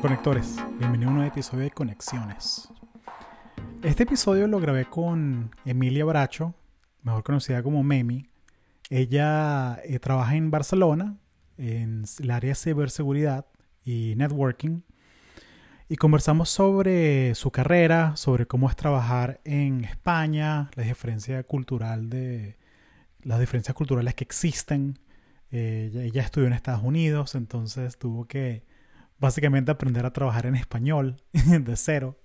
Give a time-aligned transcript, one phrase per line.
[0.00, 2.68] Conectores, bienvenido a un nuevo episodio de Conexiones.
[3.82, 6.54] Este episodio lo grabé con Emilia Bracho,
[7.02, 8.28] mejor conocida como Memi.
[8.90, 11.16] Ella eh, trabaja en Barcelona,
[11.56, 13.46] en el área de ciberseguridad
[13.84, 14.82] y networking.
[15.88, 22.10] Y conversamos sobre su carrera, sobre cómo es trabajar en España, la diferencia cultural
[23.22, 24.98] las diferencias culturales que existen.
[25.50, 28.75] Eh, ella estudió en Estados Unidos, entonces tuvo que
[29.18, 32.16] básicamente aprender a trabajar en español de cero.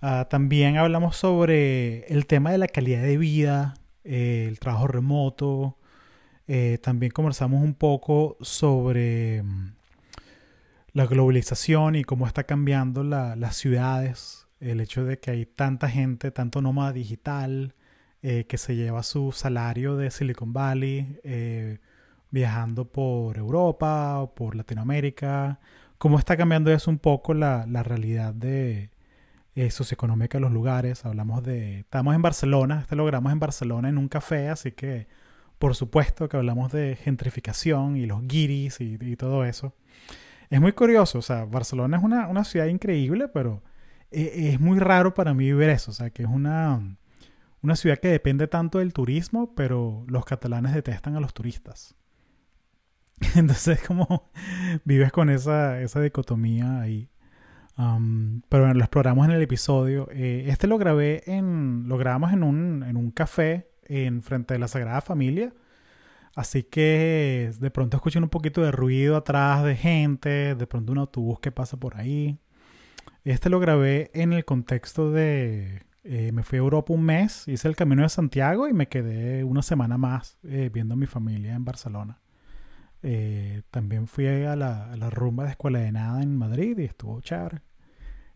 [0.00, 3.74] Ah, también hablamos sobre el tema de la calidad de vida,
[4.04, 5.78] eh, el trabajo remoto.
[6.46, 9.72] Eh, también conversamos un poco sobre mm,
[10.92, 14.46] la globalización y cómo está cambiando las ciudades.
[14.60, 17.74] El hecho de que hay tanta gente, tanto nómada digital,
[18.22, 21.20] eh, que se lleva su salario de Silicon Valley
[22.30, 25.58] viajando por Europa por Latinoamérica
[25.98, 28.90] cómo está cambiando eso un poco la, realidad de
[29.54, 31.04] eh, socioeconómica de los lugares.
[31.04, 31.80] Hablamos de...
[31.80, 35.06] Estamos en Barcelona, este lo grabamos en Barcelona en un café, así que
[35.58, 39.74] por supuesto que hablamos de gentrificación y los guiris y, todo eso.
[40.50, 43.62] Es muy curioso, o sea, Barcelona es una, ciudad increíble, pero
[44.10, 46.96] eh, es muy raro para mí ver eso, o sea, que es una,
[47.60, 51.97] una ciudad que depende tanto del turismo, pero los catalanes detestan a los turistas.
[53.34, 54.30] Entonces, como
[54.84, 57.08] vives con esa, esa dicotomía ahí.
[57.76, 60.08] pero bueno, lo exploramos en el episodio.
[60.12, 61.88] Eh, este lo grabé en.
[61.88, 65.52] Lo grabamos en un, en un café en frente de la Sagrada Familia.
[66.36, 70.98] Así que de pronto escuchan un poquito de ruido atrás de gente, de pronto un
[70.98, 72.38] autobús que pasa por ahí.
[73.24, 75.82] Este lo grabé en el contexto de...
[76.04, 79.44] Eh, me fui a Europa un mes, hice el Camino de Santiago y me quedé
[79.44, 82.20] una semana más eh, viendo a mi familia en Barcelona.
[83.02, 87.60] Eh, también fui a la, rumba de Escuela de Nada en Madrid y estuvo chévere.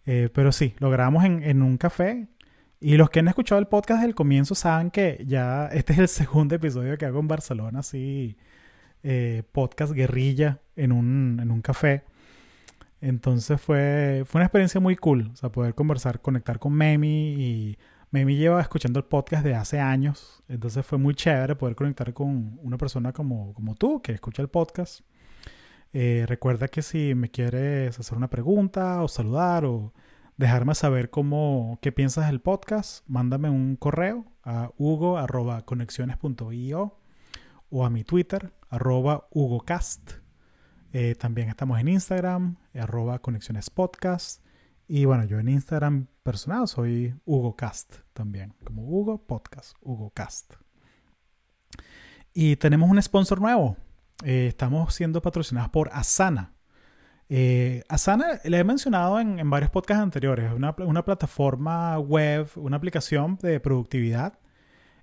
[0.07, 2.29] Eh, pero sí, lo grabamos en, un café.
[2.81, 6.09] Y los que han escuchado el podcast del comienzo saben que ya este es el
[6.09, 8.37] segundo episodio que hago en Barcelona, así,
[9.03, 12.05] eh, podcast guerrilla en un, en un café.
[13.01, 17.79] Entonces fue, fue una experiencia muy cool, o sea, poder conversar, conectar con Memi y
[18.13, 22.61] Memi lleva escuchando el podcast de hace años, entonces fue muy chévere poder conectar con
[22.63, 25.01] una persona como, como tú que escucha el podcast.
[25.95, 29.95] Eh, recuerda que si me quieres hacer una pregunta o saludar o
[30.37, 36.99] dejarme saber cómo, qué piensas del podcast, mándame un correo a hugo.conexiones.io
[37.71, 40.19] o a mi Twitter, arroba hugocast.
[40.93, 44.43] Eh, también estamos en Instagram, arroba conexionespodcast.
[44.89, 50.55] Y bueno, yo en Instagram personal soy Hugo Cast también, como Hugo Podcast, Hugo Cast.
[52.35, 53.77] Y tenemos un sponsor nuevo.
[54.25, 56.53] Eh, estamos siendo patrocinados por Asana.
[57.29, 60.53] Eh, Asana le he mencionado en, varios podcasts anteriores.
[60.53, 64.39] Una, una plataforma web, una aplicación de productividad.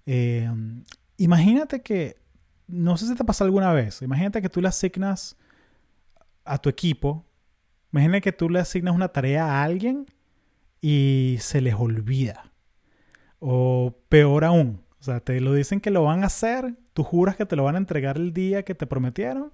[0.06, 0.50] Eh,
[1.18, 2.18] imagínate que,
[2.68, 5.38] no sé si te pasa alguna vez, imagínate que tú le asignas
[6.45, 7.25] a tu equipo,
[7.91, 10.05] imagínate que tú le asignas una tarea a alguien
[10.81, 12.51] y se les olvida.
[13.39, 17.35] O peor aún, o sea, te lo dicen que lo van a hacer, tú juras
[17.38, 19.53] que te lo van a entregar el día que te prometieron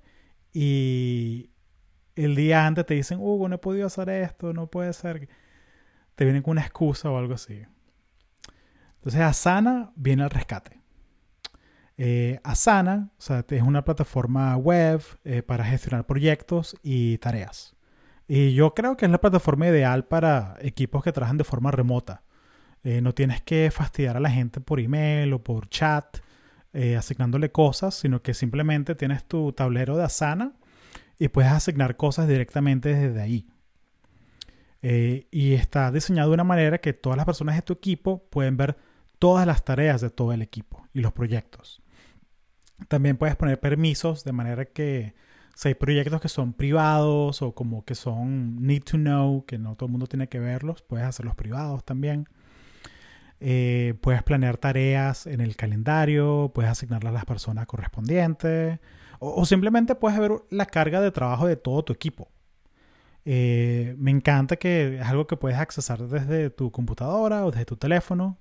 [0.51, 1.51] y
[2.15, 5.27] el día antes te dicen, Hugo, no he podido hacer esto, no puede ser.
[6.15, 7.63] Te vienen con una excusa o algo así.
[8.95, 10.79] Entonces Asana viene al rescate.
[11.97, 17.74] Eh, Asana o sea, es una plataforma web eh, para gestionar proyectos y tareas.
[18.27, 22.23] Y yo creo que es la plataforma ideal para equipos que trabajan de forma remota.
[22.83, 26.17] Eh, no tienes que fastidiar a la gente por email o por chat
[26.73, 30.53] eh, asignándole cosas, sino que simplemente tienes tu tablero de Asana
[31.17, 33.47] y puedes asignar cosas directamente desde ahí.
[34.81, 38.57] Eh, y está diseñado de una manera que todas las personas de tu equipo pueden
[38.57, 38.77] ver
[39.17, 41.81] todas las tareas de todo el equipo y los proyectos.
[42.87, 45.15] También puedes poner permisos de manera que
[45.55, 49.75] si hay proyectos que son privados o como que son need to know, que no
[49.75, 52.27] todo el mundo tiene que verlos, puedes hacerlos privados también.
[53.39, 58.79] Eh, puedes planear tareas en el calendario, puedes asignarlas a las personas correspondientes
[59.19, 62.29] o, simplemente puedes ver la carga de trabajo de todo tu equipo.
[63.23, 67.77] Eh, me encanta que es algo que puedes accesar desde tu computadora o desde tu
[67.77, 68.37] teléfono.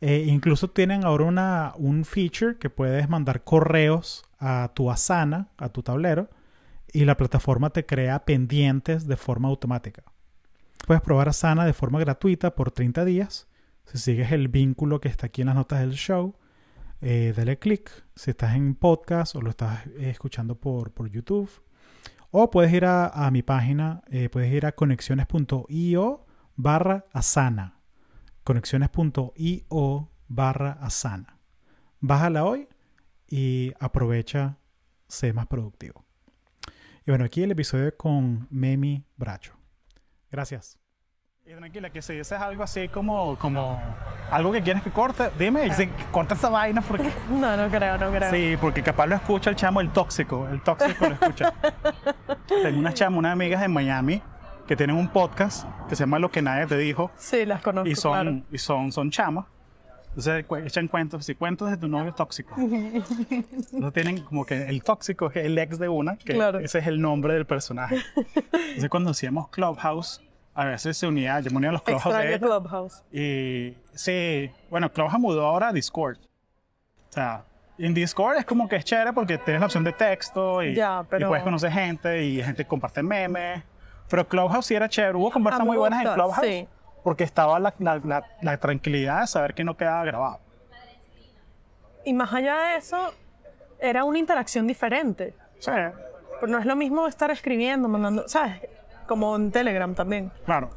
[0.00, 5.68] Eh, incluso tienen ahora una, un feature que puedes mandar correos a tu Asana, a
[5.68, 6.28] tu tablero,
[6.92, 10.04] y la plataforma te crea pendientes de forma automática.
[10.86, 13.48] Puedes probar Asana de forma gratuita por 30 días.
[13.86, 16.36] Si sigues el vínculo que está aquí en las notas del show,
[17.00, 17.90] eh, dale clic.
[18.14, 21.50] Si estás en podcast o lo estás escuchando por, por YouTube.
[22.30, 27.80] O puedes ir a, mi página, eh, puedes ir a conexiones.io barra asana.
[28.44, 31.38] Conexiones.io barra asana.
[32.00, 32.68] Bájala hoy
[33.28, 34.58] y aprovecha,
[35.08, 36.05] sé más productivo.
[37.06, 39.52] Y bueno, aquí el episodio con Memi Bracho.
[40.28, 40.76] Gracias.
[41.46, 43.80] Y tranquila, que si dices algo así como, como
[44.32, 45.70] algo que quieres que corte, dime, y
[46.10, 47.08] corta esa vaina porque...
[47.30, 48.32] No, no creo, no creo.
[48.32, 51.52] Sí, porque capaz lo escucha el chamo, el tóxico, el tóxico lo escucha.
[52.48, 54.20] Tengo unas chamas, unas amigas en Miami
[54.66, 57.88] que tienen un podcast que se llama Lo que nadie te dijo Sí, las conozco,
[57.88, 58.42] y son, claro.
[58.50, 59.44] y son, son chamas.
[60.16, 62.54] Entonces cu- echan cuentos, y cuentos de tu novio tóxico.
[62.58, 66.58] Entonces tienen como que el tóxico es el ex de una, que Claro.
[66.58, 67.98] ese es el nombre del personaje.
[68.52, 70.22] Entonces cuando hacíamos Clubhouse,
[70.54, 72.40] a veces se unía, yo me unía a los Clubhouse de.
[72.40, 73.02] Clubhouse.
[73.12, 76.16] Y sí, bueno, Clubhouse mudó ahora a Discord.
[76.16, 77.44] O sea,
[77.78, 81.04] en Discord es como que es chévere porque tienes la opción de texto y, Ya,
[81.10, 83.62] pero- y puedes conocer gente y gente comparte memes.
[84.08, 85.18] Pero Clubhouse sí era chévere.
[85.18, 86.66] Hubo conversas Ah, muy buenas en Clubhouse sí.
[87.06, 90.40] Porque estaba la, la- la- la tranquilidad de saber que no quedaba grabado.
[92.04, 93.14] Y más allá de eso,
[93.78, 95.32] era una interacción diferente.
[95.60, 95.70] Sí,
[96.40, 98.60] Pero no es lo mismo estar escribiendo, mandando, ¿sabes?
[99.06, 100.32] Como en Telegram también.
[100.44, 100.70] claro.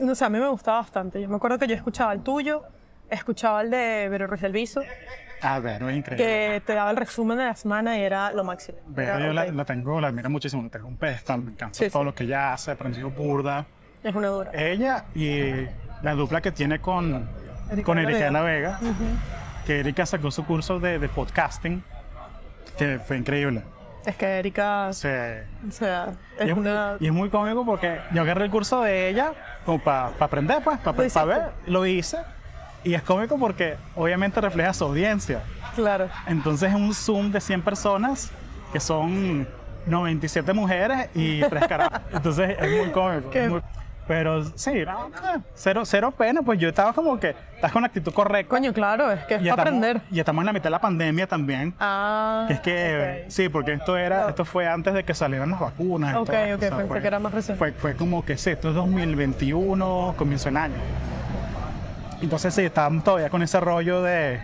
[0.00, 1.20] No sé, a mí me gustaba bastante.
[1.20, 2.62] Yo me acuerdo que yo escuchaba el tuyo,
[3.10, 4.82] escuchaba el de Vero Ruiz del Viso,
[5.42, 6.16] A ver, es increíble.
[6.24, 8.78] que te daba el resumen de la semana y era lo máximo.
[8.96, 10.70] Era, yo la, ok, la tengo, la admiro muchísimo.
[10.70, 12.06] Tengo un pedestal, me encanta Sí, todo sí.
[12.06, 13.66] lo que ella hace, aprendió burda.
[14.02, 14.50] Es una dura.
[14.54, 15.66] Ella y
[16.02, 17.28] la dupla que tiene con,
[17.70, 18.30] Erika con de la Erika de Vega.
[18.30, 18.80] la Vega,
[19.66, 21.82] que Erika sacó su curso de, de podcasting,
[22.78, 23.62] que fue increíble.
[24.06, 26.96] Es que Erika, O sea, o sea, y, es es, una...
[26.98, 29.32] y es muy cómico porque yo agarré el curso de ella
[29.66, 31.26] como para aprender, pues, para hiciste.
[31.26, 32.16] ver, lo hice.
[32.82, 35.42] Y es cómico porque obviamente refleja su audiencia.
[35.74, 36.08] Claro.
[36.26, 38.30] Entonces es un Zoom de 100 personas
[38.72, 39.46] que son
[39.84, 42.00] 97 mujeres y 3 carajos.
[42.14, 43.28] Entonces es muy cómico.
[43.28, 43.60] Qué- muy-
[44.10, 47.86] pero sí, no, no, cero, cero pena, pues yo estaba como que estás con la
[47.86, 48.50] actitud correcta.
[48.50, 50.00] Coño, claro, es que es para estamos, aprender.
[50.10, 51.72] y estamos en la mitad de la pandemia también.
[51.78, 55.60] Ah, Que es que, sí, porque esto era, esto fue antes de que salieran las
[55.60, 56.16] vacunas.
[56.16, 56.36] Ok, todo.
[56.38, 57.56] ok, O sea, pensé fue- que era más reciente.
[57.56, 60.74] Fue, fue como que sí, esto es 2021, comienzo el año.
[62.20, 64.40] Entonces sí, estábamos todavía con ese rollo de,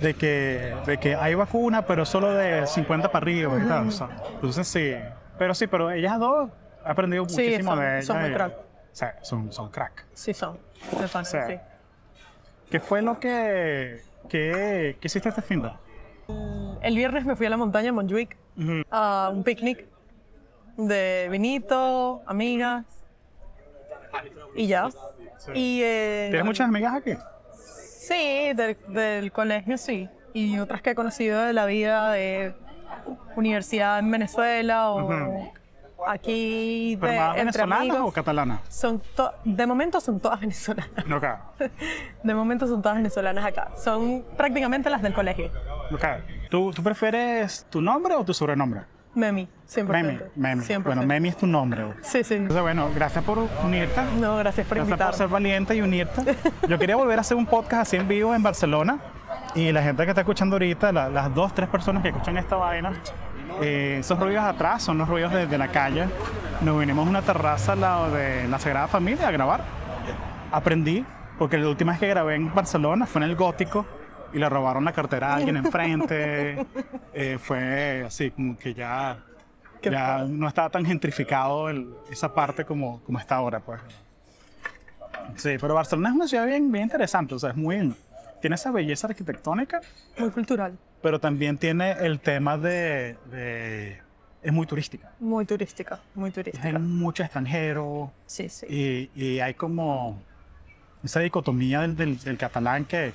[0.00, 3.86] de, que, de que hay vacuna, pero solo de 50 para arriba y tal.
[3.86, 4.92] o sea, entonces sí,
[5.38, 6.50] pero sí, pero ellas dos
[6.84, 8.06] he aprendido Sí, muchísimo son- de ellas.
[8.06, 8.30] son muy
[8.96, 10.04] sea, son, son crack.
[10.14, 10.58] Sí son.
[11.00, 11.38] de fan, Sí.
[11.48, 11.54] sí.
[12.70, 15.70] ¿Qué fue lo que, que, que hiciste este fin de?
[16.82, 18.36] El viernes me fui a la montaña, en Montjuic,
[18.90, 19.84] a un picnic
[20.76, 22.84] de vinito, amigas
[24.56, 24.88] y ya.
[25.54, 27.14] Y, eh, ¿Tienes muchas amigas aquí?
[27.54, 30.08] Sí, del, del colegio sí.
[30.32, 32.54] Y otras que he conocido de la vida de
[33.36, 35.52] universidad en Venezuela o.
[36.08, 37.98] aquí ¿Pero de, más entre amigos.
[38.02, 38.60] o catalanas?
[38.68, 41.06] Son to- de momento son todas venezolanas.
[41.06, 41.38] No, claro.
[42.22, 43.68] De momento son todas venezolanas acá.
[43.76, 45.50] Son prácticamente las del colegio.
[45.92, 46.04] Ok.
[46.50, 48.82] ¿Tú, ¿Tú prefieres tu nombre o tu sobrenombre?
[49.14, 49.84] Memi, 100%.
[49.86, 50.18] Memi.
[50.34, 50.64] Memi.
[50.64, 50.82] 100%.
[50.82, 51.84] Bueno, Memi es tu nombre.
[52.02, 52.34] Sí, sí.
[52.34, 54.00] Entonces, bueno, gracias por unirte.
[54.18, 55.12] No, gracias por Gracias por invitarme.
[55.16, 56.36] ser valiente y unirte.
[56.68, 58.98] Yo quería volver a hacer un podcast así en vivo en Barcelona.
[59.54, 62.56] Y la gente que está escuchando ahorita, la- las dos, tres personas que escuchan esta
[62.56, 62.92] vaina,
[63.60, 66.06] eh, esos ruidos atrás son los ruidos de, de la calle.
[66.60, 69.62] Nos vinimos a una terraza al lado de la Sagrada Familia a grabar.
[70.52, 71.04] Aprendí,
[71.38, 73.84] porque la última vez que grabé en Barcelona fue en el Gótico
[74.32, 76.64] y le robaron la cartera a alguien enfrente.
[77.16, 79.18] Eh, fue así, como que ya,
[79.80, 83.80] ya no estaba tan gentrificado el- esa parte como, como está ahora, pues.
[85.36, 87.94] Sí, pero Barcelona es una ciudad bien, bien interesante, o sea, es muy...
[88.44, 89.80] Tiene esa belleza arquitectónica,
[90.18, 93.16] Muy cultural, pero también tiene el tema de...
[93.30, 94.02] de-
[94.42, 95.10] es muy turística.
[95.18, 96.78] muy turística, muy Hay turística.
[96.78, 98.66] mucho extranjero Sí, sí.
[98.68, 100.20] y, y hay como
[101.02, 103.14] esa dicotomía del, del- del catalán que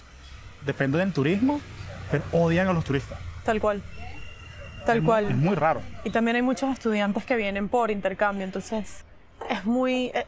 [0.65, 1.61] depende del turismo,
[2.09, 3.19] pero odian a los turistas.
[3.45, 3.83] Tal cual.
[4.87, 5.35] Tal Es cual.
[5.35, 5.83] muy raro.
[6.03, 9.05] Y también hay muchos estudiantes que vienen por intercambio, entonces
[9.47, 10.05] es muy...
[10.15, 10.25] eh,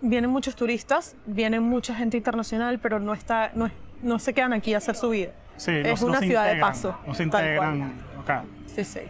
[0.00, 4.52] vienen muchos turistas, vienen mucha gente internacional, pero no, está, no, es- no se quedan
[4.52, 5.30] aquí a hacer su vida.
[5.56, 6.96] Sí, es no- una ciudad de paso.
[7.06, 7.92] No se integran.
[8.20, 8.30] ok.
[8.66, 9.00] Sí, sí.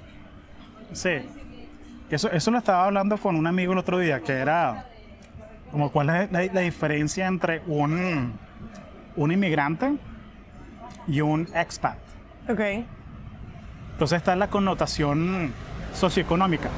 [0.92, 1.10] Sí.
[2.10, 4.86] Eso, eso lo estaba hablando con un amigo el otro día, que era
[5.70, 8.32] como cuál es la, la diferencia entre un,
[9.16, 9.92] un inmigrante
[11.06, 11.98] y un expat.
[12.48, 12.60] Ok.
[13.92, 15.52] Entonces está la connotación
[15.92, 16.68] socioeconómica.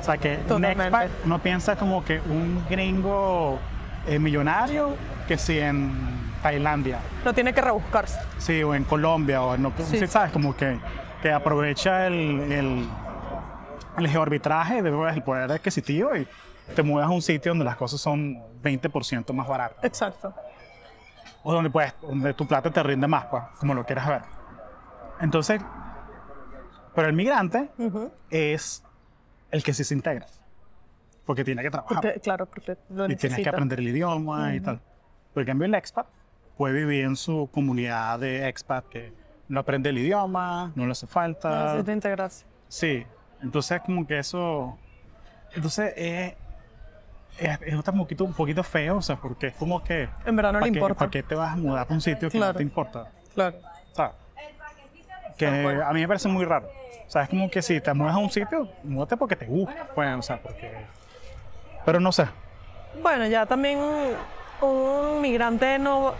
[0.00, 3.58] O sea, que un expat no piensa como que un gringo
[4.06, 4.94] eh, millonario
[5.26, 5.90] que si en
[6.54, 8.20] Tailandia, No tiene que rebuscarse.
[8.36, 9.98] sí, o en Colombia, o no, Sí.
[9.98, 10.78] sí, sabes, como que,
[11.22, 12.14] que aprovecha el,
[12.52, 12.86] el,
[13.96, 16.28] el geoarbitraje, el poder adquisitivo y
[16.76, 19.82] te mudas a un sitio donde las cosas son 20% más baratas.
[19.84, 20.34] Exacto.
[21.44, 24.20] O donde, pues, donde tu plata te rinde más, pues, como lo quieras ver.
[25.22, 25.62] Entonces,
[26.94, 28.12] pero el migrante Ujú.
[28.28, 28.84] es
[29.50, 30.26] el que sí se integra.
[31.24, 32.02] Porque tiene que trabajar.
[32.02, 33.48] Porque, claro, porque lo y tienes que necesita.
[33.48, 34.78] aprender el idioma y tal.
[35.32, 36.06] Por en cambio, el expat
[36.56, 39.12] puede vivir en su comunidad de expat que
[39.48, 41.66] no aprende el idioma, no le hace falta.
[41.66, 42.44] Necesita integrarse.
[42.68, 43.04] Sí,
[43.42, 44.78] entonces como que eso...
[45.54, 46.34] Entonces es,
[47.38, 50.08] es, es un, poquito, un poquito feo, o sea, porque es como que...
[50.24, 50.98] En verdad no ¿para le qué- importa.
[50.98, 52.56] ¿Para qué te vas a mudar a un sitio que no Claro.
[52.56, 53.10] te importa?
[53.34, 53.56] Claro.
[53.92, 54.12] ¿Sabes?
[55.36, 56.68] Que a mí me parece muy raro.
[57.06, 59.88] O sea, es como que si te mudas a un sitio, múdate porque te gusta.
[59.94, 60.70] Pues, o sea, porque...
[61.84, 62.26] Pero no sé.
[63.02, 63.78] Bueno, ya también
[64.64, 66.14] un migrante no,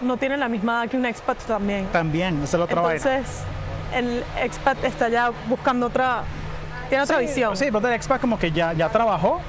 [0.00, 1.86] no tiene la misma edad que un expat también.
[1.86, 2.96] También, esa es la otra vaina.
[2.96, 3.42] Entonces,
[3.94, 6.22] el expat está ya buscando otra,
[6.88, 7.56] tiene otra visión.
[7.56, 9.40] Sí, pero el expat como que ya, ya trabajó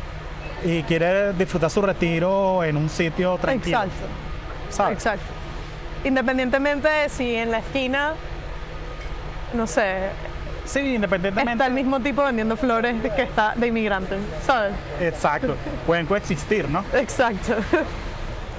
[0.63, 3.77] y quiere disfrutar su retiro en un sitio tranquilo.
[3.77, 4.05] Exacto,
[4.69, 4.97] ¿sabes?
[4.97, 5.25] exacto.
[6.03, 8.13] Independientemente de si en la esquina,
[9.53, 10.09] no sé,
[10.69, 11.51] Sí, independientemente.
[11.51, 14.73] está el mismo tipo vendiendo flores que está de inmigrante, ¿sabes?
[15.01, 15.55] Exacto.
[15.87, 16.85] Pueden coexistir, ¿no?
[16.93, 17.55] Exacto.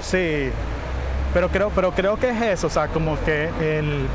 [0.00, 0.50] Sí.
[1.32, 4.08] Pero creo, pero creo que es eso, o sea, como que el,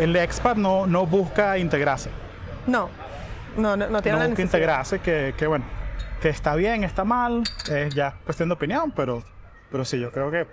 [0.00, 2.08] el expat no, no busca integrarse.
[2.66, 2.88] No,
[3.58, 5.66] no, no, no tiene no busca integrarse, que, que bueno,
[6.22, 9.22] que está bien, está mal, es ya cuestión de opinión, pero,
[9.70, 10.46] pero sí, yo creo que,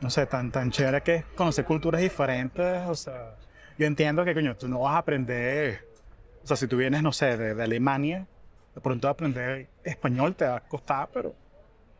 [0.00, 3.34] no sé, tan, tan chévere que conocer culturas diferentes, o sea,
[3.76, 5.87] yo entiendo que, coño, tú no vas a aprender,
[6.48, 8.26] o sea, si tú vienes, no sé, de, de Alemania,
[8.74, 11.34] de pronto aprender español te va a costar, pero,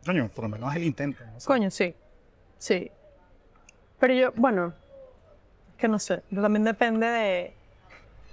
[0.03, 1.23] coño, por lo menos el intento.
[1.23, 1.37] ¿no?
[1.37, 1.93] O sea, Coño, sí.
[2.57, 2.89] Sí.
[3.99, 4.73] Pero yo, bueno,
[5.77, 7.53] que no sé, también depende de,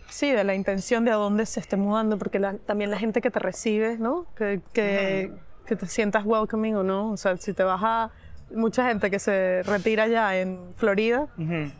[0.08, 3.20] sí, de la intención de a dónde se esté mudando, porque la- también la gente
[3.20, 4.24] que te recibe, ¿no?
[4.36, 5.30] Que, que,
[5.66, 7.10] que te sientas welcoming o no.
[7.10, 8.10] O sea, si te vas a,
[8.54, 11.70] mucha gente que se retira ya en Florida, Ujú.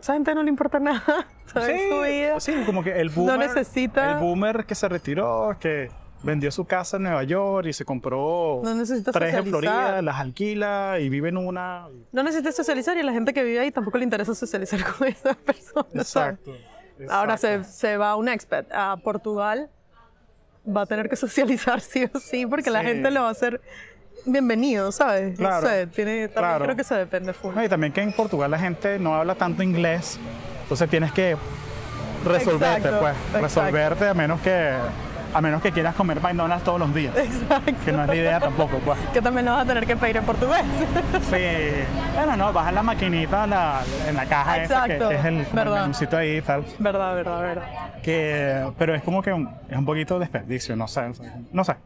[0.00, 1.80] Esa gente no le importa nada, ¿sabes?
[1.90, 2.40] Su vida.
[2.40, 5.90] sí, como que el boomer, necesita- el boomer que se retiró, que
[6.22, 9.46] vendió su casa en Nueva York y se compró No necesita tres en.
[9.46, 11.86] Florida, las alquila y vive en una.
[12.12, 15.08] No necesitas socializar y a la gente que vive ahí tampoco le interesa socializar con
[15.08, 16.06] esas personas.
[16.06, 16.38] ¿sabes?
[17.08, 17.72] Ahora se, exacto.
[17.78, 19.70] se va un expat a Portugal,
[20.68, 23.60] va a tener que socializar sí o sí, porque la gente lo va a hacer
[24.26, 25.36] bienvenido, ¿sabes?
[25.38, 26.64] Claro, No sé, tiene, también claro.
[26.64, 27.54] creo que se depende full.
[27.54, 30.18] No, y también que en Portugal la gente no habla tanto inglés,
[30.62, 31.36] entonces tienes que
[32.24, 33.40] resolverte, Exacto, pues, exacto.
[33.40, 34.72] resolverte a menos que
[35.32, 37.72] a menos que quieras comer McDonald's todos los días, Exacto.
[37.84, 38.98] que no es la idea tampoco, pues.
[39.12, 40.62] Que también lo vas a tener que pedir en portugués.
[41.30, 41.84] Sí.
[42.16, 45.46] Bueno, no, bajas la maquinita en la, en la caja esa, que, Exacto, es el,
[45.52, 46.64] menucito ahí y tal.
[46.80, 47.64] verdad, verdad, verdad.
[48.02, 51.12] que pero es como que un- es un poquito de desperdicio no sé
[51.52, 51.76] no sé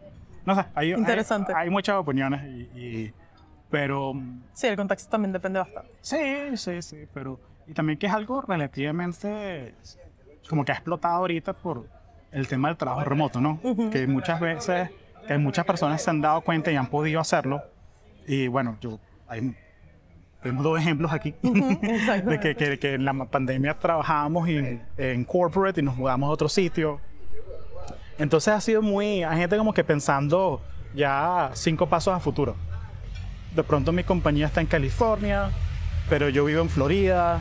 [0.44, 1.52] no sé hay, Interesante.
[1.54, 3.12] hay, muchas opiniones y, y-
[3.70, 5.90] pero mm, Sí, el contexto también depende bastante.
[6.00, 9.74] sí sí sí pero y también que es algo relativamente
[10.48, 11.86] como que ha explotado ahorita por
[12.32, 13.58] el tema del trabajo remoto no
[13.90, 14.90] que muchas veces
[15.26, 17.62] que muchas personas se han dado cuenta y han podido hacerlo
[18.26, 19.54] y bueno yo hay
[20.42, 22.28] tengo dos ejemplos aquí Exacto.
[22.30, 26.30] de que, que- que en la pandemia trabajábamos en, en corporate y nos mudamos a
[26.32, 27.00] otro sitio.
[28.18, 30.60] Entonces ha sido muy, hay gente como que pensando
[30.94, 32.56] ya cinco pasos a futuro.
[33.54, 35.50] De pronto mi compañía está en California,
[36.08, 37.40] pero yo vivo en Florida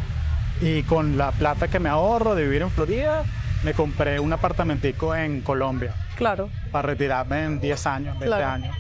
[0.61, 3.23] y con la plata que me ahorro de vivir en Florida,
[3.63, 8.45] me compré un apartamentico en Colombia Claro, para retirarme en 10 años, 20 Claro.
[8.47, 8.77] años.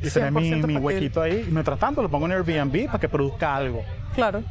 [0.00, 1.44] Y tener mi, 100% mi huequito ahí.
[1.48, 3.84] Y mientras tanto lo pongo en Airbnb para que produzca algo
[4.14, 4.42] claro.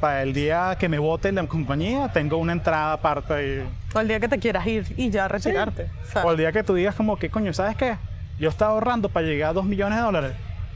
[0.00, 3.68] para el día que me vote la compañía, tengo una entrada aparte ahí.
[3.94, 5.90] O el día que te quieras ir y ya retirarte.
[6.02, 7.96] O sea, O el día que tú digas como que, coño, ¿sabes qué?
[8.38, 10.32] Yo estaba ahorrando para llegar a dos millones de dólares,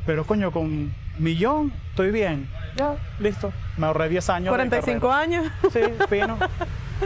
[0.06, 2.48] pero coño, con millón estoy bien.
[2.76, 3.52] Ya, listo.
[3.76, 4.44] Me ahorré 10 años.
[4.46, 5.22] de 45 carrera.
[5.40, 5.52] años.
[5.72, 6.38] Sí, fino.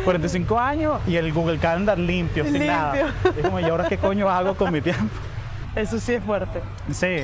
[0.04, 2.70] 45 años y el Google Calendar limpio, sin Limpio.
[2.72, 2.94] nada.
[3.36, 5.14] Es como, ¿y ahora qué coño hago con mi tiempo?
[5.74, 6.60] Eso sí es fuerte.
[6.92, 7.22] Sí.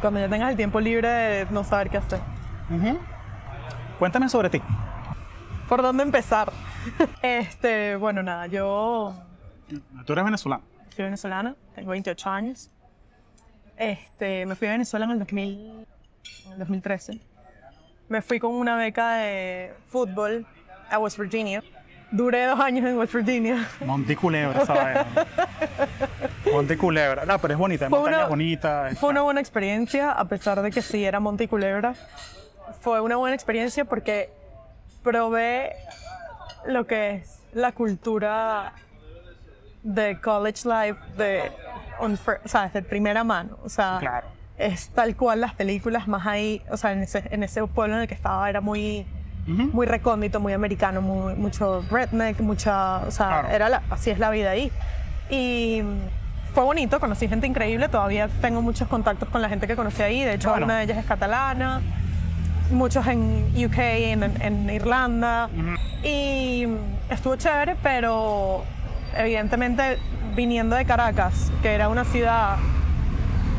[0.00, 2.20] Cuando ya tengas el tiempo libre de no saber qué hacer.
[2.70, 2.98] Ujú.
[3.98, 4.60] Cuéntame sobre ti.
[5.68, 6.52] ¿Por dónde empezar?
[7.22, 9.14] Este, bueno, nada, yo
[10.06, 10.62] Tú eres venezolano.
[10.94, 12.70] soy venezolana, tengo 28 años.
[13.76, 15.86] Este, me fui a Venezuela en el, 2000,
[16.46, 17.20] en el 2013.
[18.08, 20.46] Me fui con una beca de fútbol
[20.90, 21.62] a West Virginia.
[22.12, 23.68] Duré dos años en West Virginia.
[23.84, 25.06] Monte Culebra, esa vaina.
[26.52, 27.24] Monte Culebra.
[27.26, 28.88] No, pero es bonita, es Fue montaña una- bonita.
[28.98, 31.94] Fue una buena experiencia, a pesar de que sí era Monte Culebra.
[32.80, 34.30] Fue una buena experiencia porque
[35.02, 35.72] probé
[36.68, 38.72] lo que es la cultura
[39.82, 41.52] de college life de,
[42.00, 43.56] on o sea, desde primera mano.
[43.64, 44.26] O sea, Claro.
[44.58, 48.02] es tal cual las películas, más ahí, o sea, en ese, en ese pueblo en
[48.02, 49.06] el que estaba era muy,
[49.46, 53.48] muy recóndito, muy americano, muy, mucho redneck, mucha, o sea, Claro.
[53.48, 54.72] era la- así es la vida ahí.
[55.30, 55.82] Y
[56.52, 60.24] fue bonito, conocí gente increíble, todavía tengo muchos contactos con la gente que conocí ahí,
[60.24, 60.64] de hecho Bueno.
[60.66, 61.80] una de ellas es catalana,
[62.70, 65.48] muchos en UK, en, en Irlanda,
[66.02, 66.66] y
[67.10, 68.64] estuvo chévere, pero
[69.16, 69.98] evidentemente
[70.34, 72.56] viniendo de Caracas, que era una ciudad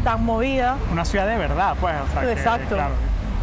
[0.03, 1.95] tan movida, Una ciudad de verdad, pues.
[2.07, 2.75] O sea, que, Exacto.
[2.75, 2.93] claro,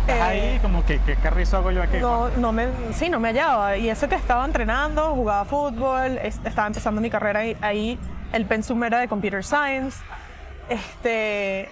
[0.07, 1.97] estás Eh, ahí como que, ¿qué carrizo hago yo aquí?
[1.99, 3.77] no, no me, sí, no me hallaba.
[3.77, 7.99] Y eso que estaba entrenando, jugaba fútbol, es- estaba empezando mi carrera ahí, ahí.
[8.33, 9.99] el pensum era de Computer Science,
[10.69, 11.69] este,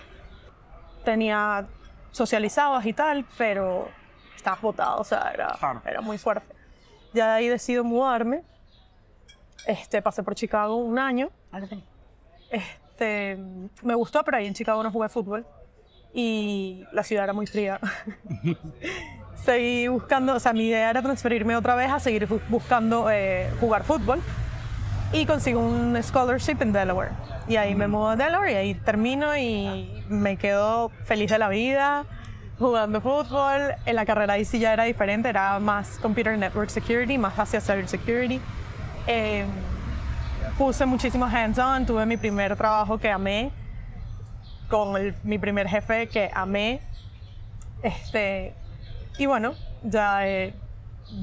[1.05, 1.65] tenía
[2.13, 3.89] socializados y tal, pero
[4.37, 5.83] estaba botado, o sea, era, Claro.
[5.85, 6.55] era muy fuerte.
[7.13, 8.43] Ya de ahí decido mudarme.
[9.67, 11.31] Este, pasé por Chicago un año.
[12.51, 13.39] Este,
[13.83, 15.47] me gustó, pero ahí en Chicago no jugué fútbol
[16.15, 17.79] y la ciudad era muy fría.
[19.45, 23.51] Seguí buscando, o sea, mi idea era transferirme otra vez a seguir bu- buscando eh,
[23.61, 24.21] jugar fútbol
[25.13, 27.11] y consigo un scholarship en Delaware.
[27.49, 31.49] Y ahí me mudo a Delaware y ahí termino y me quedo feliz de la
[31.49, 32.05] vida
[32.59, 33.75] jugando fútbol.
[33.85, 37.61] En la carrera ahí sí ya era diferente, era más Computer Network Security, más hacia
[37.61, 38.41] Cyber Security.
[39.09, 39.45] Eh,
[40.57, 43.51] puse muchísimo hands-on, tuve mi primer trabajo que amé,
[44.69, 46.81] con el- mi primer jefe que amé.
[47.83, 48.55] Este,
[49.19, 50.55] y bueno, ya, eh,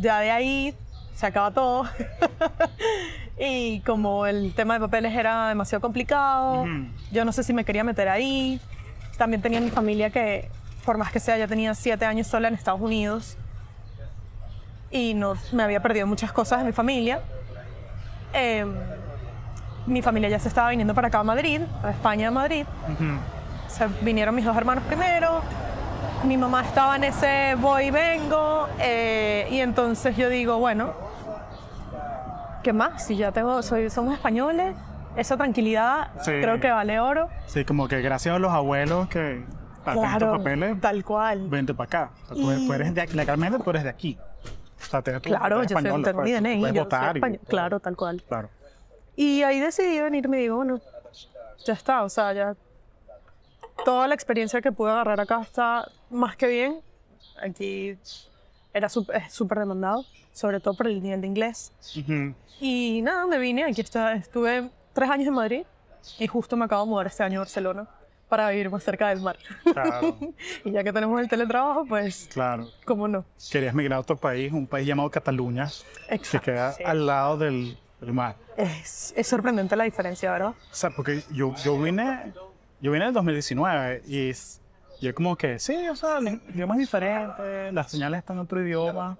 [0.01, 0.75] ya de ahí
[1.15, 1.85] se acaba todo.
[3.39, 6.65] y como el tema de papeles era demasiado complicado,
[7.12, 8.60] yo no sé si me quería meter ahí.
[9.17, 10.50] También tenía mi familia que,
[10.86, 13.38] por más que sea, ya tenía siete años sola en Estados Unidos.
[14.91, 17.22] Y no, me había perdido muchas cosas de mi familia.
[18.34, 18.65] Eh,
[19.86, 22.65] mi familia ya se estaba viniendo para acá a Madrid, a España, a Madrid.
[23.67, 25.41] Se vinieron mis dos hermanos primero.
[26.23, 28.67] Mi mamá estaba en ese voy y vengo.
[28.80, 30.93] eh, y entonces yo digo, bueno,
[32.63, 33.06] ¿qué más?
[33.06, 34.76] Si ya tengo, soy, somos españoles,
[35.15, 36.32] esa tranquilidad Sí.
[36.41, 37.30] creo que vale oro.
[37.48, 39.43] Sí, como que gracias a los abuelos que
[39.84, 41.48] Claro, papeles, tal cual.
[41.50, 42.12] vente para acá.
[42.24, 44.17] O sea, tú, Y- tú eres de aquí, legalmente tú eres de aquí.
[44.82, 47.17] O sea, te, tú Claro, eres yo soy español, pues, DNI, puedes yo soy y-
[47.17, 48.24] español- Claro, tal cual.
[48.28, 48.50] Claro.
[49.15, 50.80] Y ahí decidí venirme y digo, bueno,
[51.65, 52.56] ya está, o sea, ya
[53.84, 56.82] toda la experiencia que pude agarrar acá está más que bien.
[57.41, 57.98] Aquí
[58.74, 61.71] era súper demandado, sobre todo por el nivel de inglés.
[61.97, 62.33] Ujú.
[62.59, 65.63] Y nada, me vine, aquí está, estuve tres años en Madrid
[66.17, 67.87] y justo me acabo de mudar este año a Barcelona
[68.27, 69.37] para vivir más cerca del mar.
[69.73, 70.17] Claro,
[70.63, 72.67] y ya que tenemos el teletrabajo, pues, claro.
[72.85, 73.25] ¿cómo no?
[73.51, 75.67] Querías migrar a otro país, un país llamado Cataluña,
[76.07, 76.45] que Exacto.
[76.45, 76.83] queda sí.
[76.83, 78.35] al lado del, del mar.
[78.55, 80.49] Es, es sorprendente la diferencia, ¿verdad?
[80.49, 82.33] O sea, porque yo, yo vine,
[82.81, 84.31] yo vine en el 2019 y
[85.01, 88.61] yo como que, sí, o sea, el idioma es diferente, las señales están en otro
[88.61, 89.17] idioma,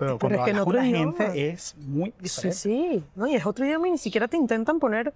[0.00, 2.56] pero cuando es que en gente es muy Sí, diferente.
[2.56, 3.04] sí.
[3.14, 5.12] No, y es otro idioma y ni siquiera te intentan poner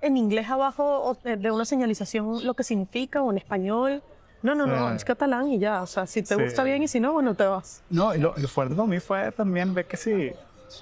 [0.00, 4.02] en inglés abajo o de una señalización lo que significa o en español.
[4.42, 4.96] No, no, no, Sí.
[4.96, 5.82] es catalán y ya.
[5.82, 6.42] O sea, si te Sí.
[6.42, 7.82] gusta bien y si no, bueno, te vas.
[7.90, 10.32] No, y lo, lo fuerte para mí fue también ver que si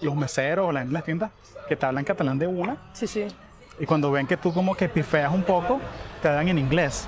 [0.01, 1.31] los meseros o la las tiendas
[1.69, 3.27] que te hablan catalán de una Sí, sí.
[3.79, 5.81] y cuando ven que tú como que pifeas un poco,
[6.23, 7.07] te hablan en inglés.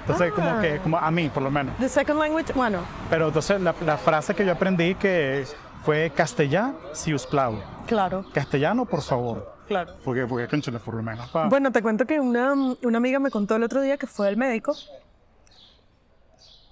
[0.00, 0.60] Entonces, como Ah.
[0.62, 1.76] que, como a mí por lo menos.
[1.78, 2.78] The second language, bueno,
[3.10, 5.44] Pero entonces la, la frase que yo aprendí que
[5.86, 7.62] fue castellano, si us plau.
[7.86, 9.54] claro, Castellano, por favor.
[9.68, 9.94] claro.
[10.04, 11.30] Porque, porque conchale, por lo menos.
[11.30, 14.26] pa- Bueno, te cuento que una, una amiga me contó el otro día que fue
[14.26, 14.74] al médico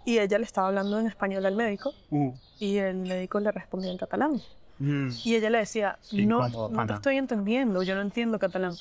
[0.04, 3.92] y ella le estaba hablando en español al médico Uh, y el médico le respondía
[3.92, 4.42] en catalán.
[4.80, 8.38] mm, Y ella le decía, Qué no, incómodo, no te estoy entendiendo, yo no entiendo
[8.40, 8.74] catalán.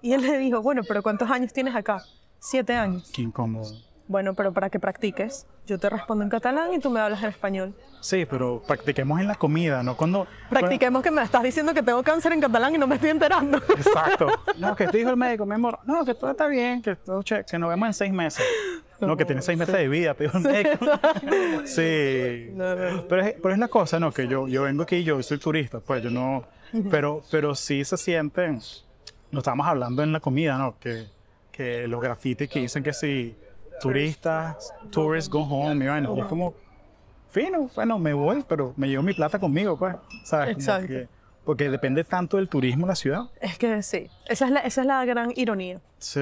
[0.00, 2.04] Y él le dijo, bueno, pero ¿cuántos años tienes acá?
[2.38, 3.10] Siete años.
[3.12, 3.70] qué incómodo.
[4.08, 7.28] Bueno, pero para que practiques, yo te respondo en catalán y tú me hablas en
[7.28, 7.74] español.
[8.00, 9.96] Sí, pero practiquemos en la comida, ¿no?
[9.96, 10.26] Cuando...
[10.50, 13.58] Practiquemos que me estás diciendo que tengo cáncer en catalán y no me estoy enterando.
[13.76, 14.26] Exacto.
[14.58, 15.78] No, que te dijo el médico, mi amor.
[15.84, 18.44] No, que todo está bien, que todo che, que nos vemos en seis meses.
[19.00, 20.84] No, que tienes seis meses de vida, te dijo el médico.
[21.64, 22.50] Sí.
[22.54, 23.08] No, no, no.
[23.08, 24.12] Pero es, pero es la cosa, ¿no?
[24.12, 26.44] Que yo, yo vengo aquí, yo soy turista, pues yo no...
[26.90, 28.56] Pero, pero sí se sienten...
[29.30, 30.78] Nos estábamos hablando en la comida, ¿no?
[30.78, 31.06] Que,
[31.50, 33.36] que los grafitis que dicen que si
[33.80, 36.54] turistas, tourists go home, y bueno, es como...
[37.30, 39.96] Fino, bueno, me voy, pero me llevo mi plata conmigo, pues.
[40.24, 40.50] ¿Sabes?
[40.56, 40.88] Exacto.
[40.88, 41.08] que-
[41.44, 43.22] porque depende tanto del turismo en la ciudad.
[43.40, 45.80] Es que sí, esa es la, esa es la gran ironía.
[45.98, 46.20] Sí.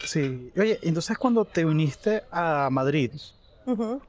[0.00, 0.52] Sí.
[0.58, 3.12] Oye, entonces cuando te viniste a Madrid.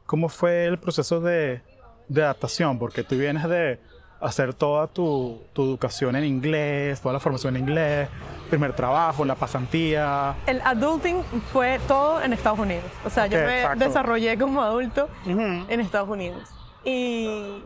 [0.08, 1.62] ¿cómo fue el proceso de,
[2.08, 2.80] de adaptación?
[2.80, 3.80] Porque tú vienes de,
[4.22, 8.08] hacer toda tu, tu educación en inglés, toda la formación en inglés,
[8.50, 10.36] primer trabajo, la pasantía.
[10.46, 12.86] El adulting fue todo en Estados Unidos.
[13.06, 13.86] O sea, yo Ok, me exacto.
[13.86, 16.50] desarrollé como adulto en Estados Unidos.
[16.84, 17.64] Y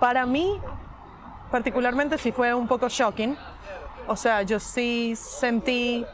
[0.00, 0.58] para mí,
[1.50, 3.36] particularmente, sí fue un poco shocking.
[4.06, 6.04] O sea, yo sí sentí,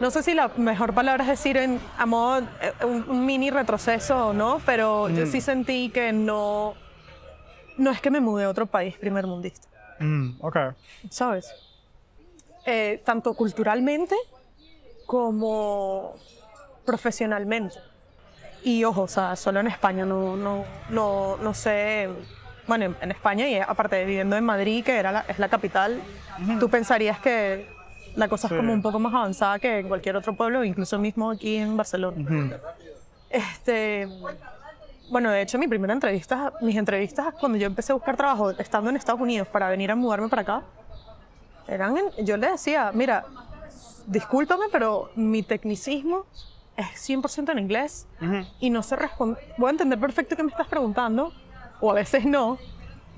[0.00, 3.50] no sé si la mejor palabra es decir en, a modo, eh, un, un mini
[3.50, 6.74] retroceso o no, pero yo sí sentí que no,
[7.76, 9.68] no es que me mudé a otro país primermundista.
[9.98, 10.56] Mm, ok.
[11.10, 11.54] ¿sabes?
[12.66, 14.14] Eh, tanto culturalmente
[15.06, 16.14] como
[16.84, 17.76] profesionalmente.
[18.62, 22.08] Y ojo, o sea, solo en España, no, no, no, no sé.
[22.66, 26.00] Bueno, en, en España y aparte viviendo en Madrid, que era la- es la capital,
[26.58, 27.68] tú pensarías que
[28.16, 28.54] la cosa Sí.
[28.54, 31.76] es como un poco más avanzada que en cualquier otro pueblo, incluso mismo aquí en
[31.76, 32.16] Barcelona.
[32.20, 32.54] Ujú.
[33.30, 34.08] Este,
[35.10, 38.90] bueno, de hecho, mi primera entrevista, mis entrevistas cuando yo empecé a buscar trabajo estando
[38.90, 40.62] en Estados Unidos para venir a mudarme para acá,
[41.68, 43.24] eran, en- yo le decía, mira,
[44.06, 46.24] discúlpame, pero mi tecnicismo
[46.76, 48.46] es 100% en inglés Ujú.
[48.60, 49.42] y no sé responder.
[49.58, 51.32] Voy a entender perfecto qué me estás preguntando,
[51.80, 52.58] o a veces no,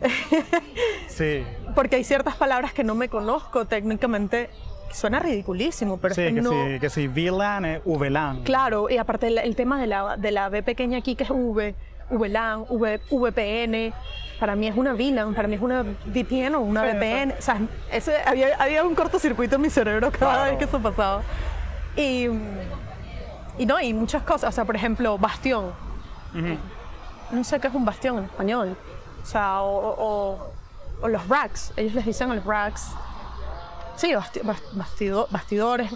[1.09, 1.45] Sí.
[1.75, 4.51] porque hay ciertas palabras que no me conozco técnicamente.
[4.93, 6.51] Suena ridiculísimo, pero Sí, es que que no.
[6.51, 8.43] sí, que sí, VLAN es VLAN.
[8.43, 11.31] Claro, y aparte el, el tema de la, de la V pequeña aquí, que es
[11.31, 11.75] V,
[12.11, 13.93] VLAN, v, VPN,
[14.41, 17.35] para mí es una VLAN, para mí es una VPN o una Sí, VPN.
[17.39, 17.61] O sea,
[17.93, 20.51] ese, había, había un cortocircuito en mi cerebro cada Claro.
[20.51, 21.23] vez que eso pasaba.
[21.97, 22.29] Y,
[23.59, 24.49] y no, y muchas cosas.
[24.51, 25.67] O sea, por ejemplo, bastión.
[26.35, 26.57] Ujú.
[27.33, 28.77] No sé qué es un bastión en español.
[29.23, 30.51] O sea, o, o- o-
[31.03, 31.73] o los racks.
[31.77, 32.89] Ellos les dicen los racks.
[33.99, 35.91] Sí, basti- bas- bastido- bastidores.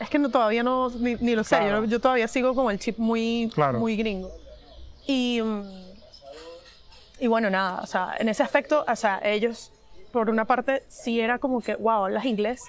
[0.00, 1.56] Es que no, todavía no, ni, ni lo sé.
[1.58, 1.84] Claro.
[1.84, 3.78] Yo, yo todavía sigo con el chip muy, Claro.
[3.78, 4.30] muy gringo.
[5.06, 5.40] Y,
[7.20, 9.70] y bueno, nada, o sea, en ese aspecto, o sea, ellos,
[10.12, 12.64] por una parte, sí era como que, wow, hablas inglés.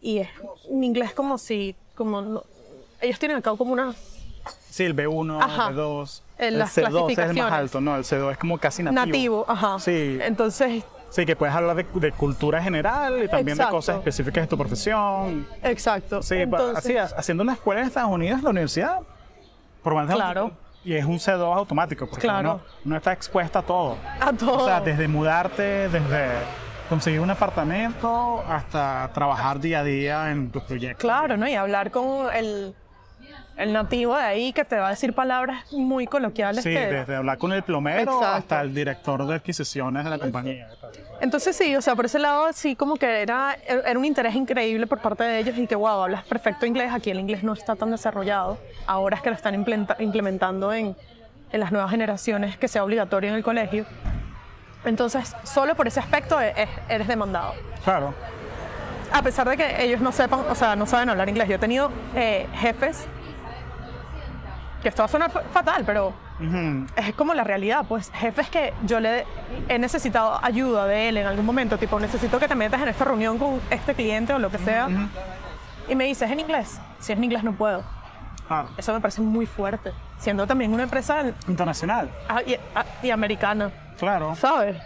[0.00, 0.28] Y es
[0.68, 2.44] un inglés como si, como, no-
[3.00, 3.94] ellos tienen acá como una
[4.70, 5.68] Sí, el B1, Ajá.
[5.68, 6.22] el B2.
[6.38, 9.04] En el las C2 es el más alto, no, el C2 es como casi nativo.
[9.06, 9.78] nativo, ajá.
[9.78, 10.18] Sí.
[10.22, 10.82] Entonces,
[11.12, 14.56] Sí, que puedes hablar de, de cultura general y también de cosas específicas de tu
[14.58, 15.46] profesión.
[15.62, 16.22] exacto.
[16.22, 19.00] Sí, Entonces, así, ha- haciendo una escuela en Estados Unidos, la universidad,
[19.82, 20.52] por más de- Claro.
[20.84, 22.54] Y es un C2 automático, porque Claro.
[22.54, 23.96] uno, uno está expuesta a todo.
[24.20, 24.64] a todo.
[24.64, 26.28] O sea, desde mudarte, desde
[26.88, 31.00] conseguir un apartamento, hasta trabajar día a día en tus proyectos.
[31.00, 31.46] Claro, ¿no?
[31.46, 32.74] Y hablar con el,
[33.56, 36.64] el nativo de ahí que te va a decir palabras muy coloquiales.
[36.64, 38.26] Sí, que- desde hablar con el plomero Exacto.
[38.26, 40.68] hasta el director de adquisiciones de la compañía.
[41.20, 44.86] Entonces sí, o sea, por ese lado sí como que era, era un interés increíble
[44.86, 47.76] por parte de ellos y que, wow, hablas perfecto inglés, aquí el inglés no está
[47.76, 49.54] tan desarrollado, ahora es que lo están
[49.98, 50.96] implementando en,
[51.52, 53.84] en las nuevas generaciones que sea obligatorio en el colegio.
[54.84, 57.54] Entonces, solo por ese aspecto e- e- eres demandado.
[57.84, 58.12] Claro.
[59.12, 61.48] A pesar de que ellos no sepan, o sea, no saben hablar inglés.
[61.48, 63.06] Yo he tenido eh, jefes,
[64.82, 66.86] que esto va a sonar fa- fatal, pero Ujú.
[66.96, 69.24] es como la realidad, pues jefes que yo le
[69.68, 73.04] he necesitado ayuda de él en algún momento, tipo necesito que te metas en esta
[73.04, 74.88] reunión con este cliente o lo que sea,
[75.88, 77.82] y me dices en inglés, si es en inglés no puedo.
[78.48, 78.68] Claro.
[78.76, 82.10] Eso me parece muy fuerte, siendo también una empresa Internacional.
[82.28, 84.34] ah, y, ah, y americana, Claro.
[84.34, 84.76] ¿sabes?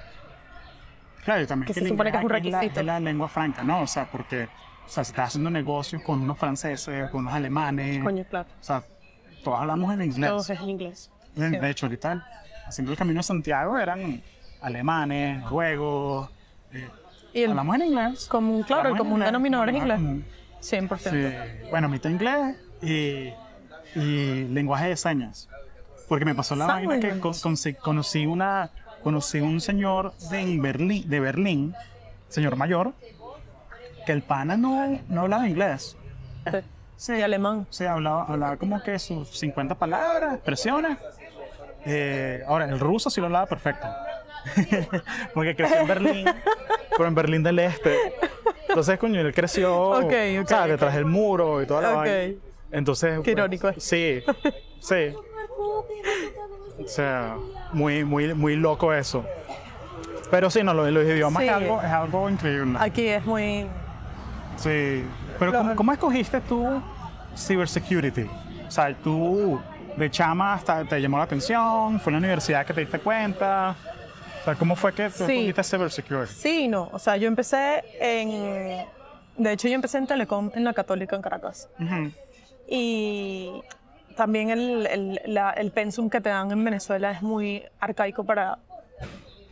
[1.25, 2.81] Claro, y también Que se el supone que es un inglés aquí requisito.
[2.81, 3.81] Es la, lengua franca, ¿no?
[3.81, 8.05] O sea, porque o sea, si estás haciendo negocios con unos franceses, con unos alemanes.
[8.05, 8.47] Coño, claro.
[8.61, 8.85] O sea,
[9.47, 10.31] todos hablamos en inglés.
[10.31, 11.11] Todo es en inglés.
[11.35, 12.27] De de hecho, ahorita
[12.67, 14.23] haciendo el camino a Santiago eran
[14.61, 16.31] alemanes, noruegos.
[16.73, 16.89] eh,
[17.33, 18.27] Y el hablamos en inglés.
[18.27, 19.97] común, claro, el común denominador es inglés.
[19.97, 20.25] común.
[20.61, 21.11] 100%.
[21.11, 21.69] Sí.
[21.71, 23.33] Bueno, mitad inglés y,
[23.99, 25.49] y lenguaje de señas.
[26.09, 28.71] Porque me pasó la vaina que con- consi- conocí una
[29.03, 31.75] conocí un señor de Berlín, de Berlín,
[32.29, 32.93] señor mayor,
[34.05, 35.97] que el pana no, no hablaba inglés.
[36.51, 36.59] Sí.
[36.97, 37.67] Sí, alemán.
[37.71, 40.97] Sea, hablaba, hablaba como que sus 50 palabras, expresiones.
[41.85, 43.87] Eh, ahora, el ruso sí lo hablaba perfecto.
[45.35, 46.25] Porque creció en Berlín,
[46.97, 47.97] pero en Berlín del Este.
[48.69, 50.69] Entonces, coño, él creció Ok, ok, o sea, ok.
[50.69, 51.97] detrás del muro y toda la Ok.
[51.97, 52.35] vaina.
[52.73, 53.83] Entonces, Qué irónico es.
[53.83, 54.23] Sí,
[54.81, 55.15] sí.
[56.79, 57.37] O sea,
[57.73, 59.25] muy, muy, muy loco eso.
[60.31, 61.49] Pero sí, no, lo de los idiomas Sí.
[61.49, 62.79] es, algo, es algo increíble.
[62.79, 63.67] Aquí es muy...
[64.57, 65.05] Sí.
[65.39, 66.81] Pero ¿cómo, cómo escogiste tú
[67.37, 68.29] cybersecurity?
[68.67, 69.61] O sea, tú
[69.97, 73.75] de chama hasta te llamó la atención, fue en la universidad que te diste cuenta.
[74.43, 75.49] O sea, ¿cómo fue que tú Sí.
[75.49, 76.33] escogiste cybersecurity?
[76.33, 76.89] Sí, no.
[76.93, 78.87] O sea, yo empecé en...
[79.37, 81.69] De hecho, yo empecé en Telecom en la Católica en Caracas.
[81.79, 82.11] Ujú.
[82.69, 83.53] Y
[84.17, 88.59] también el, el, la- el pensum que te dan en Venezuela es muy arcaico para,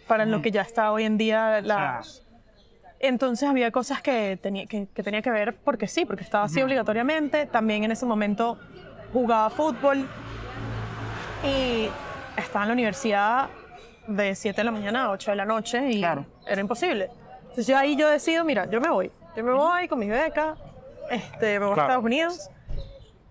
[0.06, 1.98] para lo que ya está hoy en día la...
[1.98, 2.02] Ah,
[3.00, 6.62] Entonces había cosas que tenía que, que tenía que ver porque sí, porque estaba así
[6.62, 7.46] obligatoriamente.
[7.46, 8.58] También en ese momento
[9.12, 10.06] jugaba fútbol
[11.44, 11.88] y
[12.36, 13.48] estaba en la universidad
[14.06, 16.24] de 7 de la mañana a 8 de la noche y Claro.
[16.46, 17.10] era imposible.
[17.42, 19.10] Entonces yo ahí yo decido, mira, yo me voy.
[19.36, 20.56] Yo me voy con mi beca,
[21.10, 21.80] este, me voy Claro.
[21.82, 22.50] a Estados Unidos.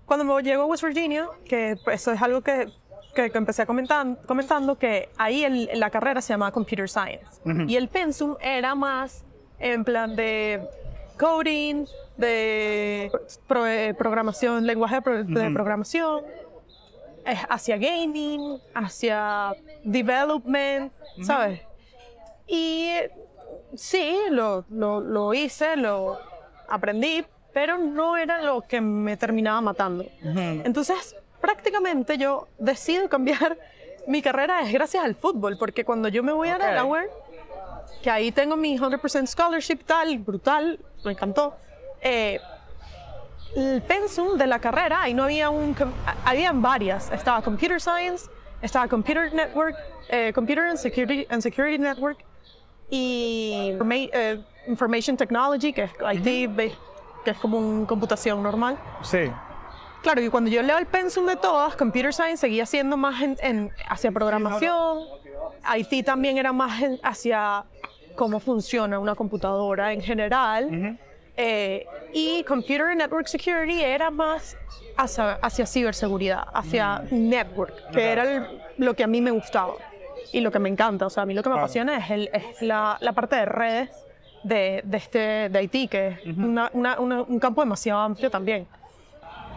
[0.05, 2.67] Cuando me llego a West Virginia, que eso es algo que,
[3.15, 7.41] que, que empecé comentan- comentando, que ahí el- la carrera se llamaba Computer Science.
[7.67, 9.23] Y el pensum era más
[9.63, 10.67] en plan de
[11.19, 11.85] coding,
[12.17, 13.11] de
[13.47, 16.23] pro- eh, programación, lenguaje de, pro- de programación,
[17.25, 20.91] eh, hacia gaming, hacia development,
[21.23, 21.61] ¿sabes?
[22.47, 22.89] Y
[23.75, 26.19] sí, lo, lo, lo hice, lo
[26.67, 30.05] aprendí, pero no era lo que me terminaba matando.
[30.65, 33.57] Entonces, prácticamente yo decido cambiar
[34.07, 36.57] mi carrera es gracias al fútbol, porque cuando yo me voy a.
[36.71, 37.09] Delaware,
[38.01, 41.55] que ahí tengo mi 100% scholarship tal, brutal, me encantó.
[42.01, 42.39] eh,
[43.55, 45.75] el pensum de la carrera, ahí no había un...
[46.25, 47.11] Habían varias.
[47.11, 48.27] Estaba Computer Science,
[48.63, 49.75] estaba Computer Network,
[50.09, 52.17] eh, Computer and Security, and Security Network
[52.89, 56.71] y Informa- eh, Information Technology, que es IT,
[57.23, 58.77] que es como un computación normal.
[59.03, 59.31] sí.
[60.01, 63.37] Claro, y cuando yo leo el pensum de todas, Computer Science seguía siendo más en,
[63.39, 64.99] en- hacia programación,
[65.77, 67.63] IT también era más hacia
[68.15, 70.97] cómo funciona una computadora en general,
[71.35, 74.55] eh, y Computer and Network Security era más
[74.97, 79.73] hacia, hacia ciberseguridad, hacia network, que era el- lo que a mí me gustaba
[80.31, 81.07] y lo que me encanta.
[81.07, 83.45] O sea, a mí lo que me apasiona es, el- es la, la parte de
[83.45, 83.89] redes
[84.43, 85.19] de, de este,
[85.49, 88.67] de IT, que es una- una- una- un campo demasiado amplio también.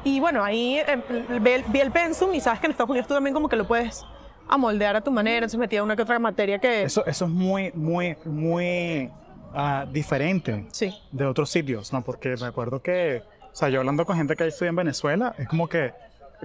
[0.04, 1.02] Y bueno, ahí eh,
[1.40, 3.56] vi, el, vi el pensum y sabes que en Estados Unidos tú también como que
[3.56, 4.06] lo puedes
[4.48, 6.82] amoldear a tu manera, entonces metía una que otra materia que...
[6.82, 9.10] Eso, eso es muy, muy, muy
[9.54, 12.02] ah, diferente Sí, de otros sitios, ¿no?
[12.02, 15.48] Porque me acuerdo que, o sea, yo hablando con gente que estudia en Venezuela, es
[15.48, 15.92] como que,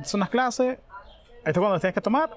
[0.04, 0.78] son las clases,
[1.46, 2.30] esto cuando tienes que tomar,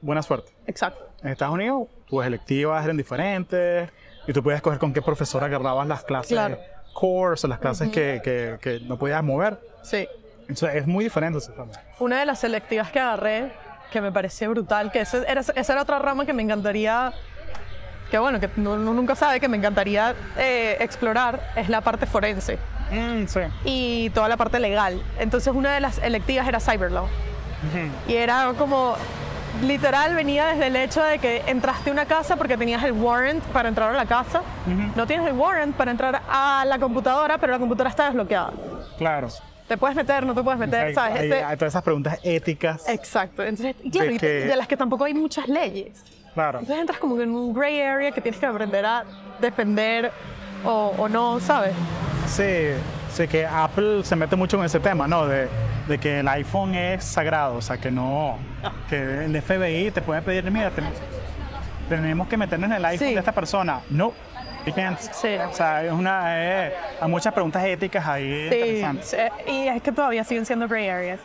[0.00, 0.52] buena suerte.
[0.66, 1.08] exacto.
[1.22, 3.88] En Estados Unidos, tus electivas eran diferentes
[4.26, 6.58] y tú podías escoger con qué profesor agarrabas las clases Claro.
[6.92, 9.60] core o las clases que, que, que no podías mover.
[9.84, 10.08] Sí.
[10.48, 11.38] Entonces, es muy diferente.
[12.00, 13.52] Una de las selectivas que agarré,
[13.92, 17.12] que me pareció brutal, que ese era, esa era otra rama que me encantaría,
[18.10, 22.06] que bueno, que uno uno nunca sabe, que me encantaría eh, explorar, es la parte
[22.06, 22.58] forense
[22.90, 23.40] Mm, sí.
[23.64, 25.02] y toda la parte legal.
[25.18, 27.06] Entonces una de las electivas era Cyberlaw.
[28.08, 28.96] Y era como,
[29.62, 33.42] literal, venía desde el hecho de que entraste a una casa porque tenías el warrant
[33.44, 34.42] para entrar a la casa.
[34.96, 38.50] No tienes el warrant para entrar a la computadora, pero la computadora está desbloqueada.
[38.98, 39.28] Claro.
[39.68, 41.20] Te puedes meter, no te puedes meter, ¿sabes?
[41.20, 42.86] hay- hay todas esas preguntas éticas.
[42.88, 43.42] Exacto.
[43.42, 46.02] Entonces, claro, De y que- de las que tampoco hay muchas leyes.
[46.34, 46.58] Claro.
[46.60, 49.04] Entonces entras como en un gray area que tienes que aprender a
[49.40, 50.10] defender
[50.64, 51.72] o, o no, ¿sabes?
[52.26, 52.68] Sí,
[53.12, 55.26] sí, que Apple se mete mucho en ese tema, ¿no?
[55.26, 55.48] De,
[55.88, 58.38] de que el iPhone es sagrado, o sea, que no.
[58.88, 60.84] Que el FBI te puede pedir, mira, ten-
[61.88, 63.14] tenemos que meternos en el iPhone Sí.
[63.14, 63.80] de esta persona.
[63.90, 64.12] No.
[65.12, 65.36] Sí.
[65.48, 66.22] O sea, es una.
[66.68, 69.16] eh, hay muchas preguntas éticas ahí Sí, interesantes.
[69.46, 71.20] y es que todavía siguen siendo gray areas.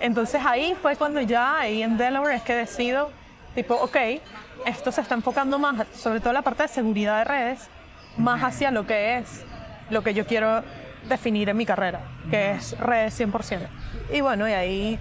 [0.00, 3.10] Entonces ahí fue cuando ya, ahí en Delaware, es que decido,
[3.54, 3.96] tipo, ok,
[4.66, 7.68] esto se está enfocando más, sobre todo la parte de seguridad de redes,
[8.16, 9.44] más hacia lo que es
[9.90, 10.62] lo que yo quiero
[11.08, 13.66] definir en mi carrera, que es redes 100%.
[14.12, 14.98] Y bueno, y ahí,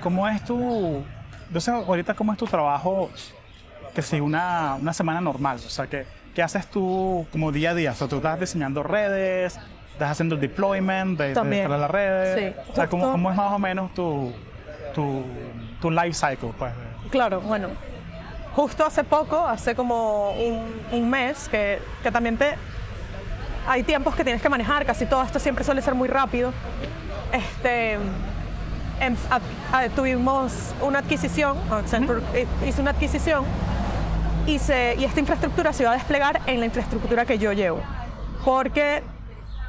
[0.00, 1.02] ¿Cómo es tu.
[1.48, 3.10] Entonces, ahorita, ¿cómo es tu trabajo?
[3.94, 6.06] Que si una, una semana normal, o sea, que,
[6.38, 7.90] ¿qué haces tú como día a día?
[7.90, 9.58] O sea, tú estás diseñando redes,
[9.92, 12.54] estás haciendo el deployment de, de las redes.
[12.54, 12.70] Sí.
[12.70, 14.32] O sea, ¿cómo, cómo es más o menos tu,
[14.94, 15.24] tu,
[15.80, 16.52] tu life cycle?
[16.56, 16.72] Pues?
[17.10, 17.70] claro, bueno,
[18.54, 22.54] justo hace poco, hace como un, un mes, que, que también te...
[23.66, 26.52] Hay tiempos que tienes que manejar, casi todo esto siempre suele ser muy rápido.
[27.32, 27.94] Este,
[29.00, 32.20] em- a- a- tuvimos una adquisición, Accenture
[32.64, 33.44] hizo una adquisición
[34.48, 37.82] y, se, y esta infraestructura se iba a desplegar en la infraestructura que yo llevo,
[38.44, 39.02] porque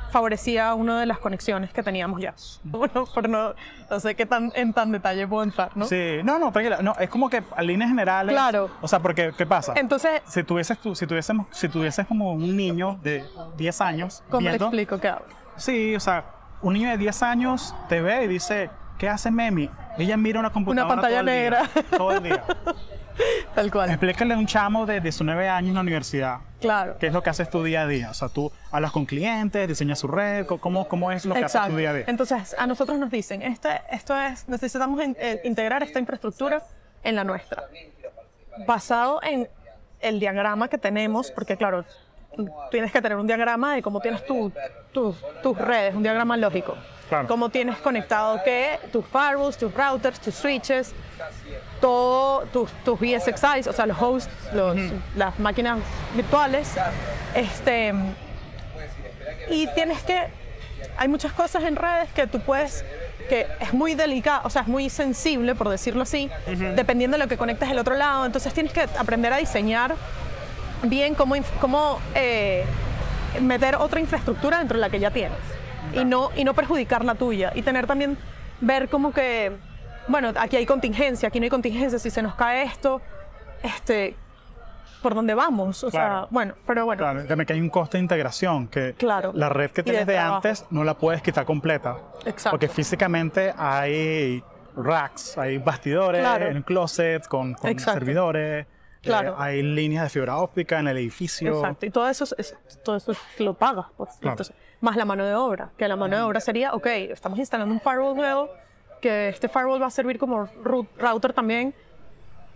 [0.10, 2.34] favorecía una de las conexiones que teníamos ya.
[2.64, 3.54] Bueno, por no,
[3.90, 5.86] no sé qué tan en tan detalle puedo entrar, ¿no?
[5.86, 6.82] Sí, no, no, tranquila.
[6.82, 8.34] No, es como que a líneas generales.
[8.34, 8.70] Claro.
[8.82, 9.74] O sea, porque, ¿qué pasa?
[9.76, 13.26] Entonces, si tuvieses, tú, si, tuviésemos, si tuvieses como un niño de
[13.58, 14.24] 10 años.
[14.30, 15.26] ¿cómo te explico qué hago?
[15.58, 16.24] Sí, o sea,
[16.62, 19.70] un niño de 10 años te ve y dice, ¿qué hace Memi?
[19.98, 21.70] Ella mira una computadora pantalla todo el día, negra.
[21.98, 22.44] todo el día.
[23.56, 23.90] Tal cual.
[23.90, 26.38] Explícale a un chamo de 19 años en la universidad.
[26.62, 26.98] Claro.
[27.00, 28.10] ¿Qué es lo que haces tu día a día?
[28.12, 31.62] O sea, tú hablas con clientes, diseñas su red, ¿cómo, cómo es lo que haces
[31.68, 32.06] tu día a día?
[32.08, 36.62] Entonces, a nosotros nos dicen, este, esto es, necesitamos in- eh, integrar esta infraestructura
[37.04, 37.64] en la nuestra.
[38.68, 39.48] Basado en
[40.02, 41.86] el diagrama que tenemos, porque claro,
[42.72, 44.52] tienes que tener un diagrama de cómo tienes tu-
[44.92, 46.76] tu- tus redes, un diagrama lógico.
[47.08, 47.28] Claro.
[47.28, 50.94] Cómo tienes conectado qué, tus firewalls, tus routers, tus switches,
[51.82, 54.78] todo tus, tus VSXIs, o sea, los hosts, los-
[55.16, 55.80] las máquinas
[56.16, 56.72] virtuales.
[57.36, 57.94] Este,
[59.50, 60.28] y tienes que,
[60.98, 62.84] hay muchas cosas en redes que tú puedes,
[63.30, 66.30] que es muy delicado, o sea, es muy sensible, por decirlo así,
[66.76, 68.26] dependiendo de lo que conectes del otro lado.
[68.26, 69.96] Entonces tienes que aprender a diseñar
[70.84, 72.64] bien cómo, cómo eh,
[73.42, 75.38] meter otra infraestructura dentro de la que ya tienes
[75.94, 77.52] y no, y no perjudicar la tuya.
[77.56, 78.18] Y tener también,
[78.62, 79.52] ver como que,
[80.10, 83.02] bueno, aquí hay contingencia, aquí no hay contingencia, si se nos cae esto,
[83.64, 84.16] este,
[85.02, 85.84] ¿por dónde vamos?
[85.84, 86.22] O Claro.
[86.22, 87.00] sea, bueno, pero bueno.
[87.00, 89.32] Claro, también que hay un coste de integración, que Claro.
[89.34, 91.98] la red que de tienes de, antes no la puedes quitar completa.
[92.26, 92.52] Exacto.
[92.52, 94.44] Porque físicamente hay
[94.76, 96.48] racks, hay bastidores Claro.
[96.48, 98.66] en closet con, servidores,
[99.02, 99.32] Claro.
[99.32, 101.54] eh, hay líneas de fibra óptica en el edificio.
[101.56, 103.88] Exacto, y todo eso, es- todo eso lo pagas.
[103.98, 104.10] pues.
[104.20, 104.34] Claro.
[104.34, 107.74] Entonces, más la mano de obra, que la mano de obra sería, ok, estamos instalando
[107.74, 108.50] un firewall nuevo,
[109.00, 110.48] que este firewall va a servir como
[110.98, 111.74] router también.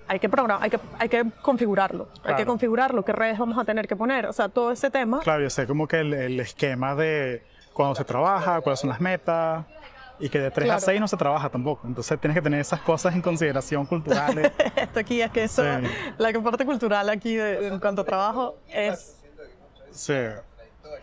[0.07, 2.45] Hay que programar, hay que, hay que configurarlo, hay que Claro.
[2.47, 5.21] configurarlo, qué redes vamos a tener que poner, o sea, todo ese tema.
[5.21, 8.99] Claro, yo sé como que el, el esquema de cuando se trabaja, cuáles son las
[8.99, 9.65] metas,
[10.19, 10.85] y que de 3 a Claro.
[10.85, 11.87] 6 no se trabaja tampoco.
[11.87, 14.51] Entonces tienes que tener esas cosas en consideración culturales.
[14.75, 15.87] Esto aquí es que eso, Sí.
[16.17, 19.21] la parte cultural aquí de- en cuanto a trabajo es,
[19.91, 20.13] sí.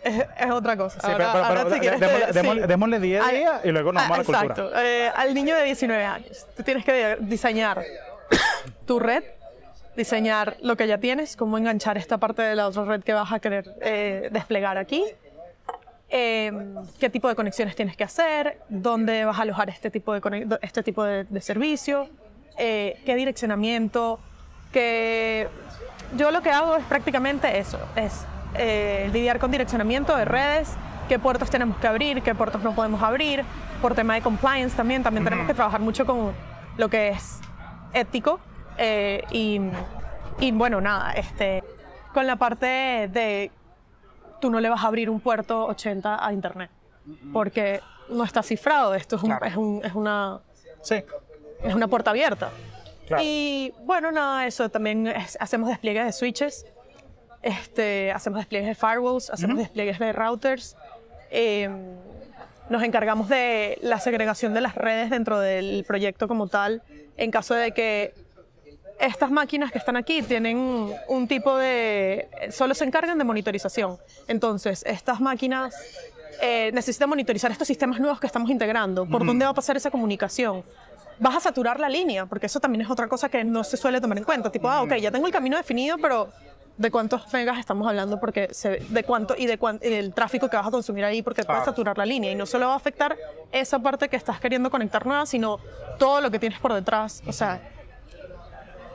[0.05, 1.01] Es, otra cosa.
[1.01, 2.67] Sí, Ahora- pero, pero- ahora si quieres démosle, démosle- sí.
[2.69, 4.65] démosle 10 Al- días y luego nos vamos a la Ah, cultura.
[4.69, 4.81] Exacto.
[4.83, 7.83] Eh, al niño de 19 años, tú tienes que diseñar
[8.87, 9.25] tu red,
[9.97, 13.33] diseñar lo que ya tienes, cómo enganchar esta parte de la otra red que vas
[13.33, 15.05] a querer eh, desplegar aquí,
[16.09, 16.53] eh,
[16.99, 20.83] qué tipo de conexiones tienes que hacer, dónde vas a alojar este tipo de, este
[20.83, 22.09] tipo de, de servicio,
[22.59, 24.19] eh, qué direccionamiento,
[24.73, 25.49] que
[26.17, 30.75] yo lo que hago es prácticamente eso, es eh, lidiar con direccionamiento de redes,
[31.09, 33.45] qué puertos tenemos que abrir, qué puertos no podemos abrir,
[33.83, 36.33] por tema de compliance también, también tenemos que trabajar mucho con
[36.77, 37.41] lo que es
[37.93, 38.39] ético
[38.79, 39.61] eh, y,
[40.39, 41.65] y bueno, nada, este,
[42.15, 42.67] con la parte
[43.13, 43.51] de
[44.41, 46.71] tú no le vas a abrir un puerto 80 a internet
[47.33, 49.47] porque no está cifrado, esto es, un- Claro.
[49.47, 50.41] es, un- es una
[50.83, 51.03] Sí,
[51.63, 52.51] es una puerta abierta.
[53.07, 53.23] Claro.
[53.23, 56.65] Y bueno, nada, eso también es- hacemos despliegues de switches,
[57.43, 60.77] este, hacemos despliegues de firewalls, hacemos despliegues de routers.
[61.31, 61.69] eh,
[62.71, 66.83] nos encargamos de la segregación de las redes dentro del proyecto como tal,
[67.17, 68.15] en caso de que
[69.01, 72.29] estas máquinas que están aquí tienen un tipo de...
[72.53, 73.99] solo se encargan de monitorización.
[74.29, 75.75] Entonces, estas máquinas
[76.41, 79.05] eh, necesitan monitorizar estos sistemas nuevos que estamos integrando.
[79.05, 80.63] ¿Por dónde va a pasar esa comunicación?
[81.19, 84.01] Vas a saturar la línea, porque eso también es otra cosa que no se suele
[84.01, 84.53] tomar en cuenta.
[84.53, 86.29] Tipo, ah, ok, ya tengo el camino definido, pero
[86.81, 88.19] ¿de cuántos megas estamos hablando?
[88.19, 91.21] Porque se, de cuánto y de cuán- y del tráfico que vas a consumir ahí,
[91.23, 91.71] porque puede Claro.
[91.71, 92.33] saturar la línea.
[92.33, 93.17] Y no solo va a afectar
[93.53, 95.59] esa parte que estás queriendo conectar nueva, sino
[95.99, 97.23] todo lo que tienes por detrás.
[97.27, 97.61] O sea,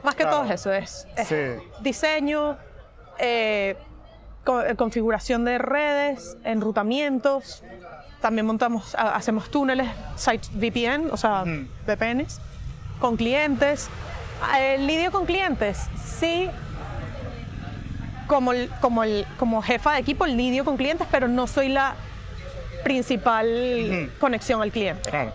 [0.03, 0.37] más que Claro.
[0.37, 1.63] todo es eso, es, es Sí.
[1.81, 2.57] diseño,
[3.19, 3.77] eh,
[4.43, 7.63] co- eh, configuración de redes, enrutamientos.
[8.19, 11.43] También montamos, ha- hacemos túneles, site VPN, o sea.
[11.85, 12.39] VPNs,
[12.99, 13.89] con clientes.
[14.41, 16.49] Ah, El lidio con clientes, sí,
[18.27, 21.95] como, como, el- como jefa de equipo, lidio con clientes, pero no soy la
[22.83, 23.47] principal
[24.07, 24.19] Ujú.
[24.19, 25.09] conexión al cliente.
[25.09, 25.33] claro.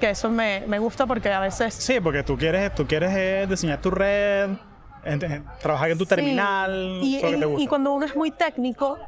[0.00, 3.46] Que eso me, me gusta porque a veces Sí, porque tú quieres, tú quieres eh,
[3.48, 4.50] diseñar tu red,
[5.04, 6.08] en- en- trabajar en tu Sí.
[6.10, 7.62] terminal, Y, eso que te y- gusta.
[7.62, 8.98] y cuando uno es muy técnico,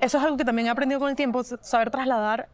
[0.00, 2.48] eso es algo que también he aprendido con el tiempo, saber trasladar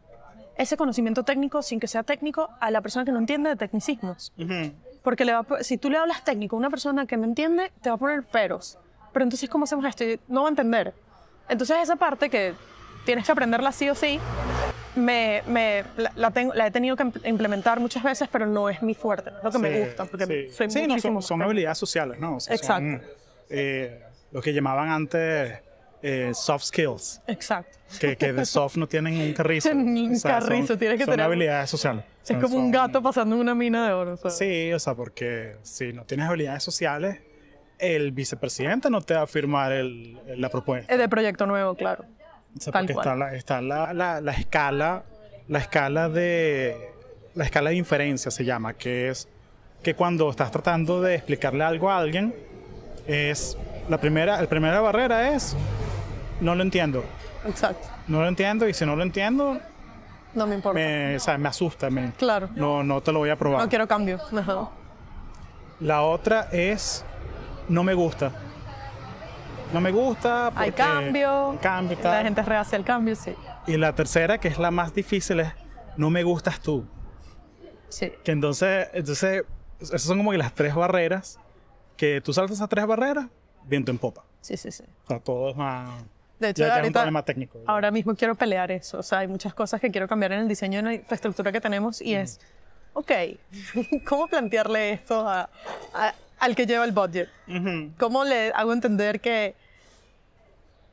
[0.59, 4.33] ese conocimiento técnico sin que sea técnico a la persona que no entiende de tecnicismos.
[4.39, 4.73] Ujú.
[5.03, 7.89] Porque le va si tú le hablas técnico a una persona que no entiende, te
[7.89, 8.79] va a poner peros.
[9.15, 10.05] Pero entonces, ¿cómo hacemos esto?
[10.05, 10.93] Y No va a entender.
[11.49, 12.53] Entonces, esa parte que
[13.07, 14.19] tienes que aprenderla sí o sí,
[14.97, 18.69] me, me- la, la tengo, la he tenido que imp- implementar muchas veces, pero no
[18.69, 20.05] es mi fuerte, no es lo que me Sí, gusta.
[20.05, 20.55] Porque sí.
[20.55, 22.37] soy Sí, no, son, son habilidades sociales, ¿no?
[22.37, 23.15] O sea, son, Exacto.
[23.51, 25.61] eh, lo que llamaban antes
[26.03, 27.79] eh, soft skills, Exacto.
[28.01, 29.71] que, que de soft no tienen un carrizo.
[29.73, 32.05] Un carrizo, son, tienes que son tener- habilidades sociales.
[32.23, 34.15] Es Son- como un son- gato pasando en una mina de oro.
[34.15, 34.31] o sea.
[34.31, 37.19] Sí, o sea, porque si no tienes habilidades sociales,
[37.79, 40.93] el vicepresidente no te va a firmar el- la propuesta.
[40.93, 42.05] Es de proyecto nuevo, claro.
[42.57, 43.05] O sea, porque cual.
[43.07, 45.03] está, la, está la, la- la escala,
[45.49, 46.91] la escala de
[47.35, 49.29] la escala de inferencia se llama, que es
[49.83, 52.33] que cuando estás tratando de explicarle algo a alguien,
[53.09, 53.59] es
[53.89, 55.57] la primera, la primera barrera es
[56.41, 57.05] no lo entiendo,
[57.47, 57.89] Exacto.
[58.07, 59.59] no lo entiendo y si no lo entiendo
[60.35, 60.79] No me importa.
[60.79, 62.49] me, o sea, me asusta, me- Claro.
[62.55, 63.61] no, no te lo voy a probar.
[63.63, 64.21] No quiero cambio.
[64.37, 64.69] Ajá.
[65.81, 67.05] La otra es
[67.69, 68.31] no me gusta.
[69.73, 70.53] no me gusta.
[70.55, 71.59] Hay cambio.
[71.61, 73.35] Cambio La gente reacia al cambio, sí.
[73.67, 75.53] Y la tercera, que es la más difícil, es
[75.97, 76.85] no me gustas tú.
[77.89, 78.13] Sí.
[78.25, 79.45] Que entonces, entonces,
[79.81, 81.39] esas son como que las tres barreras.
[81.97, 83.27] Que tú saltas esas tres barreras,
[83.65, 84.25] viento en popa.
[84.41, 84.83] Sí, sí, sí.
[85.05, 86.03] O sea, todo es más.
[86.41, 87.61] De hecho, ya, ya es un ahorita, problema técnico.
[87.67, 88.99] ahora mismo quiero pelear eso.
[88.99, 91.61] O sea, hay muchas cosas que quiero cambiar en el diseño de la infraestructura que
[91.61, 92.41] tenemos y es,
[92.95, 93.13] ok,
[94.09, 95.49] ¿cómo plantearle esto a-
[95.95, 97.29] a- al que lleva el budget?
[97.99, 99.55] ¿Cómo le hago entender que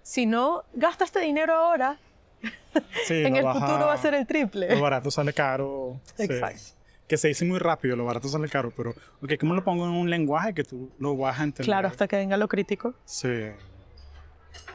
[0.04, 1.98] si no gasta este dinero ahora,
[3.06, 4.74] Sí, en el baja- futuro va a ser el triple?
[4.76, 6.00] Lo barato sale caro.
[6.18, 6.24] sí.
[6.24, 6.62] Exacto.
[7.08, 9.92] Que se dice muy rápido, lo barato sale caro, pero ok, ¿cómo lo pongo en
[9.92, 11.66] un lenguaje que tú lo vas a entender?
[11.66, 12.94] Claro, hasta que venga lo crítico.
[13.04, 13.50] Sí.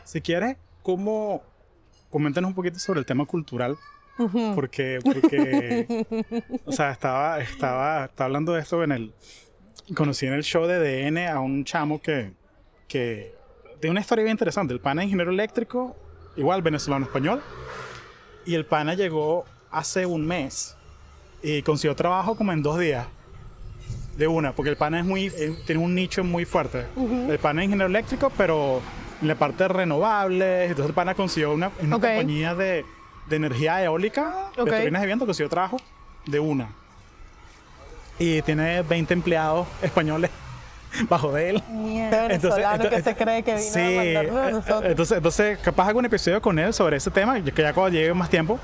[0.05, 1.43] Si quieres, ¿cómo?
[2.11, 3.79] Coméntanos un poquito sobre el tema cultural,
[4.55, 6.05] porque, porque
[6.67, 9.15] o sea, estaba, estaba, estaba hablando de esto en el,
[9.95, 12.33] conocí en el show de DN a un chamo que,
[12.89, 13.35] que
[13.81, 14.73] tiene una historia bien interesante.
[14.75, 15.97] El pana es ingeniero eléctrico,
[16.37, 17.43] igual venezolano español,
[18.45, 20.77] y el pana llegó hace un mes
[21.43, 23.07] y consiguió trabajo como en dos días.
[24.17, 26.87] De una, porque el pana es muy, eh, tiene un nicho muy fuerte.
[27.29, 28.81] El pana es ingeniero eléctrico, pero
[29.21, 30.71] en la parte de renovables.
[30.71, 32.87] Entonces el pana consiguió una, una compañía de,
[33.29, 34.71] de energía eólica, Ok.
[34.71, 35.77] de turbinas de viento, consiguió trabajo
[36.25, 36.71] de una.
[38.19, 40.31] Y tiene 20 empleados españoles
[41.09, 41.63] bajo de él.
[41.69, 44.85] venezolano que se cree que vino sí, a eh, nosotros.
[44.85, 48.13] Entonces, entonces, capaz hago un episodio con él sobre ese tema, que ya cuando llegue
[48.15, 48.59] más tiempo.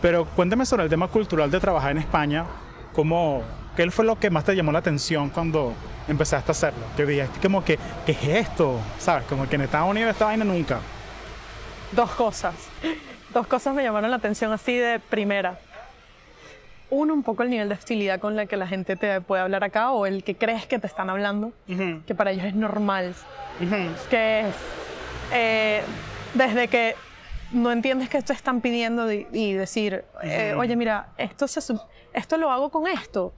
[0.00, 2.44] Pero cuéntame sobre el tema cultural de trabajar en España.
[2.92, 3.42] ¿Cómo,
[3.76, 5.74] ¿Qué fue lo que más te llamó la atención cuando
[6.08, 6.84] empezaste a hacerlo?
[6.96, 8.80] Que dijiste como que, ¿qué es esto?
[8.98, 9.24] ¿Sabes?
[9.28, 10.80] Como que en Estados Unidos esta vaina nunca.
[11.92, 12.54] Dos cosas.
[13.32, 15.58] Dos cosas me llamaron la atención así de primera.
[16.94, 19.64] Uno, un poco el nivel de hostilidad con la que la gente te puede hablar
[19.64, 21.52] acá o el que crees que te están hablando,
[22.06, 23.14] que para ellos es normal.
[24.10, 24.54] Que es
[25.32, 25.82] eh,
[26.34, 26.94] desde que
[27.50, 31.60] no entiendes que te están pidiendo y, y decir, eh, oye, mira, esto, se,
[32.12, 33.32] esto lo hago con esto.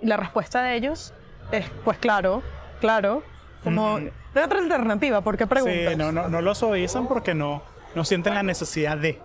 [0.00, 1.12] Y la respuesta de ellos
[1.50, 2.44] es, pues claro,
[2.80, 3.24] claro.
[3.64, 5.90] Como, no hay otra alternativa, ¿por qué preguntas?
[5.90, 7.62] Sí, no, no, no lo suavizan porque no,
[7.96, 9.18] no sienten la necesidad de.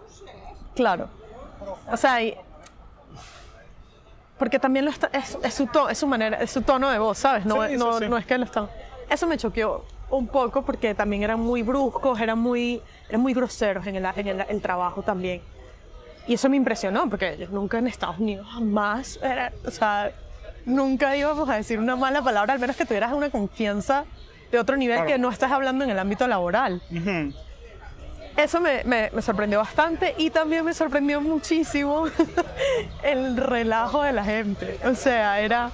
[0.76, 1.09] Claro.
[1.91, 2.36] O sea, y-
[4.42, 6.98] porque también lo está, es, es su to- es su manera, es su tono de
[6.98, 7.46] voz, ¿sabes?
[7.46, 8.10] No, Sí, no, sí.
[8.10, 8.68] no es que lo están.
[9.08, 13.86] Eso me choqueó un poco porque también eran muy bruscos, eran muy, eran muy groseros
[13.86, 15.44] en el, en el, el trabajo también.
[16.28, 20.12] Y eso me impresionó porque yo nunca en Estados Unidos jamás, era, o sea,
[20.66, 24.06] nunca íbamos a decir una mala palabra, al menos que tuvieras una confianza
[24.52, 25.08] de otro nivel Claro.
[25.12, 26.82] que no estás hablando en el ámbito laboral.
[26.89, 27.32] Ujú.
[28.38, 32.06] Eso me, me- me sorprendió bastante y también me sorprendió muchísimo
[33.04, 34.80] el relajo de la gente.
[34.86, 35.70] O sea, era,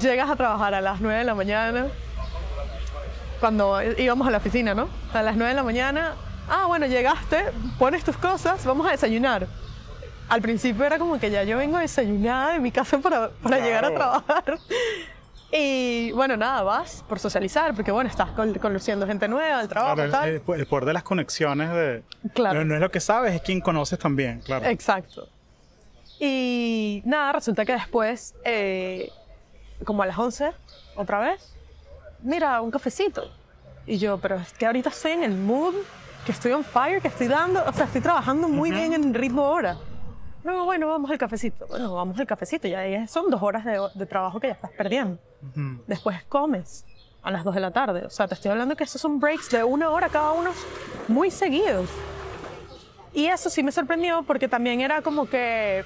[0.00, 1.86] llegas a trabajar a las 9 de la mañana,
[3.40, 4.88] cuando íbamos a la oficina, ¿no?
[5.12, 6.14] A las 9 de la mañana,
[6.48, 7.44] ah, bueno, llegaste,
[7.78, 9.46] pones tus cosas, vamos a desayunar.
[10.28, 13.84] Al principio era como que ya yo vengo desayunada de mi casa para, para llegar
[13.84, 14.58] a trabajar.
[15.52, 19.94] Y bueno, nada, vas por socializar, porque bueno, estás con- conociendo gente nueva del trabajo,
[19.94, 20.28] Claro, tal.
[20.28, 22.02] el, el poder de las conexiones de.
[22.34, 22.64] Claro.
[22.64, 24.66] No, es lo que sabes, es quien conoces también, claro.
[24.66, 25.28] Exacto.
[26.18, 29.10] Y nada, resulta que después, eh,
[29.84, 30.50] como a las 11,
[30.96, 31.52] otra vez,
[32.22, 33.30] mira, un cafecito.
[33.86, 35.74] Y yo, pero es que ahorita estoy en el mood,
[36.24, 39.44] que estoy on fire, que estoy dando, o sea, estoy trabajando muy bien en ritmo
[39.44, 39.76] ahora.
[40.46, 41.66] No, bueno, vamos al cafecito.
[41.66, 42.68] Bueno, vamos al cafecito.
[42.68, 45.18] Ya son dos horas de, de trabajo que ya estás perdiendo.
[45.42, 45.82] Ujú.
[45.88, 46.86] Después comes
[47.22, 48.04] a las 2 de la tarde.
[48.06, 50.52] O sea, te estoy hablando que esos son breaks de una hora cada uno
[51.08, 51.90] muy seguidos.
[53.12, 55.84] Y eso sí me sorprendió porque también era como que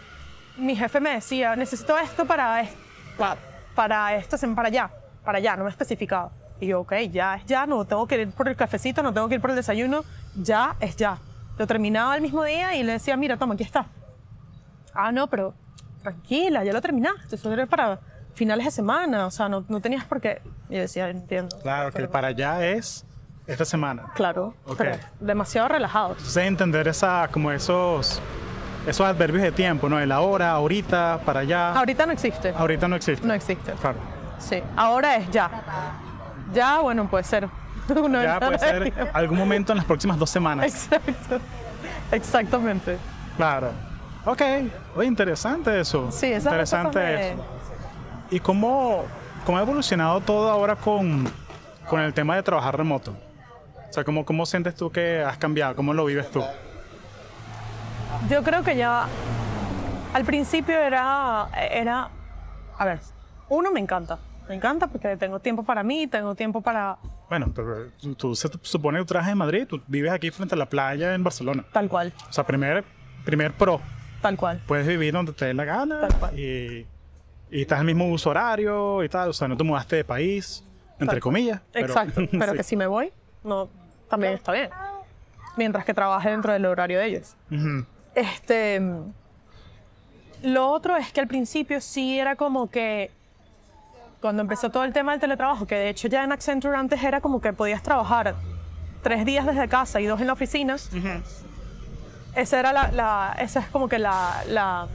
[0.58, 2.66] mi jefe me decía, necesito esto para,
[3.74, 4.90] para sem- para allá,
[5.24, 6.32] para allá, no me especificaba.
[6.60, 9.28] Y yo, ok, ya es ya, no tengo que ir por el cafecito, no tengo
[9.28, 10.04] que ir por el desayuno,
[10.36, 11.18] ya es ya.
[11.56, 13.86] Lo terminaba el mismo día y le decía, mira, toma, aquí está.
[14.94, 15.54] Ah, no, pero
[16.02, 18.00] tranquila, ya lo terminaste, eso era para
[18.34, 20.40] finales de semana, o sea, no, no tenías por qué.
[20.68, 21.58] Y yo decía, entiendo.
[21.62, 23.04] Claro, que el para allá es
[23.46, 24.04] esta semana.
[24.14, 24.76] Claro, Ok.
[24.78, 26.16] pero demasiado relajados.
[26.18, 28.20] Entonces entender esa, como esos,
[28.86, 29.98] esos adverbios de tiempo, ¿no?
[29.98, 31.72] El ahora, ahorita, para allá.
[31.74, 32.54] Ahorita no existe.
[32.56, 33.26] Ahorita no existe.
[33.26, 33.72] No existe.
[33.72, 33.98] Claro.
[34.38, 35.50] Sí, ahora es ya.
[36.54, 37.48] Ya, bueno, puede ser.
[37.90, 40.64] Ya puede ser algún momento en las próximas dos semanas.
[40.64, 41.40] Exacto.
[42.12, 42.96] Exactamente.
[43.36, 43.72] Claro.
[44.24, 44.42] Ok.
[44.96, 46.10] Oye, interesante eso.
[46.12, 47.44] Sí, esas Interesante cosas me- eso.
[48.30, 49.04] ¿Y cómo,
[49.44, 51.24] cómo ha evolucionado todo ahora con,
[51.88, 53.12] con el tema de trabajar remoto?
[53.88, 55.74] O sea, ¿cómo, ¿cómo sientes tú que has cambiado?
[55.74, 56.42] ¿Cómo lo vives tú?
[58.28, 59.06] Yo creo que ya
[60.12, 62.08] al principio era, era,
[62.78, 63.00] a ver,
[63.48, 64.18] uno me encanta,
[64.48, 66.98] me encanta porque tengo tiempo para mí, tengo tiempo para,
[67.28, 70.54] Bueno, pero tú, tú se supone que tú trabajas en Madrid, tú vives aquí frente
[70.54, 71.64] a la playa en Barcelona.
[71.72, 72.84] Tal cual, O sea, primer,
[73.24, 73.80] primer pro.
[74.20, 74.60] Tal cual.
[74.66, 76.38] Puedes vivir donde te dé la gana Tal cual.
[76.38, 76.86] y,
[77.50, 79.30] y estás en el mismo uso horario y tal.
[79.30, 80.62] O sea, no te mudaste de país,
[80.94, 81.60] entre Tal- comillas.
[81.72, 82.56] pero- Exacto, pero sí.
[82.58, 83.12] que si me voy,
[83.44, 83.68] no,
[84.08, 84.70] también está bien.
[85.56, 87.34] Mientras que trabaje dentro del horario de ellos.
[88.14, 88.80] Este,
[90.42, 93.10] lo otro es que al principio sí era como que
[94.20, 97.20] cuando empezó todo el tema del teletrabajo, que de hecho ya en Accenture antes era
[97.20, 98.34] como que podías trabajar
[99.02, 100.76] tres días desde casa y dos en la oficina.
[102.34, 104.86] Esa era la, la- esa es como que la,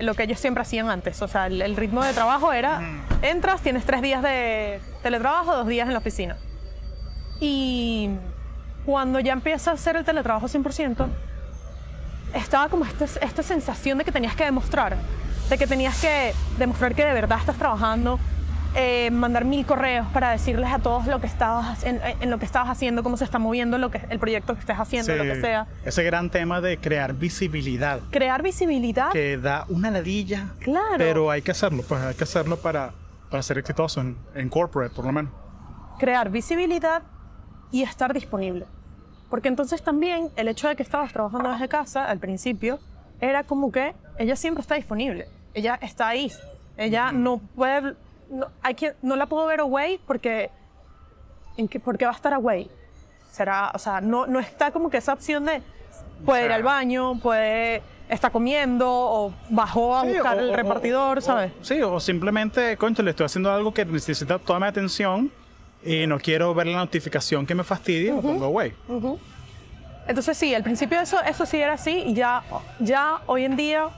[0.00, 1.20] lo que ellos siempre hacían antes.
[1.22, 2.80] O sea, el, el ritmo de trabajo era,
[3.22, 6.36] entras, tienes tres días de teletrabajo, dos días en la oficina.
[7.40, 8.10] Y
[8.84, 11.06] cuando ya empieza a hacer el teletrabajo 100%,
[12.34, 14.96] estaba como esta, esta sensación de que tenías que demostrar,
[15.48, 18.18] de que tenías que demostrar que de verdad estás trabajando,
[18.74, 22.44] eh, mandar mil correos para decirles a todos lo que estabas, en, en lo que
[22.44, 25.40] estabas haciendo, cómo se está moviendo lo que, el proyecto que estés haciendo, lo que
[25.40, 25.66] sea.
[25.84, 30.50] Ese gran tema de crear visibilidad Crear visibilidad, que da una ladilla.
[30.60, 30.96] Claro.
[30.98, 32.92] Pero hay que hacerlo, pues hay que hacerlo para,
[33.30, 35.32] para ser exitoso en, en corporate, por lo menos.
[35.98, 37.02] crear visibilidad
[37.70, 38.66] y estar disponible.
[39.30, 42.78] Porque entonces también el hecho de que estabas trabajando desde casa al principio
[43.20, 45.28] era como que ella siempre está disponible.
[45.52, 46.32] Ella está ahí.
[46.76, 47.94] Ella no puede.
[48.30, 50.50] No, hay que, no la puedo ver away porque.
[51.56, 52.70] ¿en qué, ¿Por qué va a estar away?
[53.32, 55.62] Será, o sea, no, no está como que esa opción de.
[56.24, 57.82] Puede ir sea- al baño, puede.
[58.08, 61.52] Está comiendo o bajó a Sí, buscar o- el o- repartidor, ¿sabes?
[61.62, 65.30] Sí, o simplemente, concho, le estoy haciendo algo que necesita toda mi atención
[65.84, 68.72] y no quiero ver la notificación que me fastidie, lo pongo away.
[70.06, 72.42] Entonces sí, al principio eso, eso sí era así y ya,
[72.80, 73.88] ya hoy en día,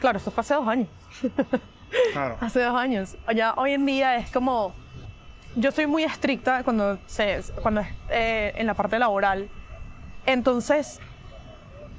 [0.00, 0.88] claro, esto fue hace dos años,
[2.12, 2.36] Claro.
[2.40, 4.74] hace dos años, ya hoy en día es como,
[5.54, 9.48] yo soy muy estricta cuando, se, cuando eh, en la parte laboral,
[10.24, 11.00] entonces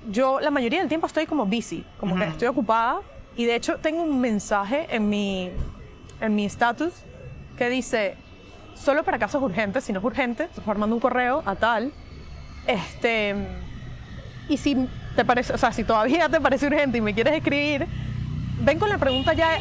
[0.09, 3.01] yo la mayoría del tiempo estoy como busy, como que estoy ocupada.
[3.35, 5.51] Y de hecho tengo un mensaje en mi
[6.19, 6.93] en mi status
[7.55, 8.15] que dice
[8.73, 11.93] solo para casos urgentes, si no es urgente, estoy formando un correo a tal
[12.67, 13.33] este,
[14.49, 17.87] y si te parece, o sea, si todavía te parece urgente y me quieres escribir,
[18.59, 19.57] ven con la pregunta ya,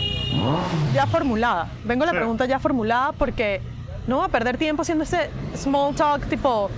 [0.94, 1.68] ya formulada.
[1.84, 2.18] Ven con la Sí.
[2.18, 3.60] pregunta ya formulada porque
[4.06, 6.70] no voy a perder tiempo haciendo ese small talk tipo,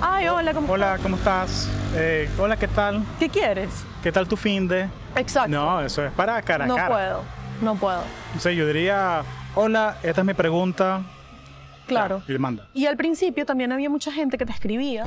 [0.00, 1.68] ay, hola, ¿cómo Hola, ¿cómo estás?
[1.94, 3.02] Eh, hola, ¿qué tal?
[3.18, 3.70] ¿Qué quieres?
[4.02, 4.88] ¿Qué tal tu fin de?
[5.16, 5.48] Exacto.
[5.50, 6.88] No, eso es para cara a no cara.
[6.88, 7.22] puedo,
[7.62, 8.02] no puedo.
[8.36, 9.22] O sea, yo diría,
[9.54, 11.02] hola, esta es mi pregunta.
[11.86, 12.22] Claro.
[12.28, 12.68] Y le manda.
[12.74, 15.04] Y al principio también había mucha gente que te escribía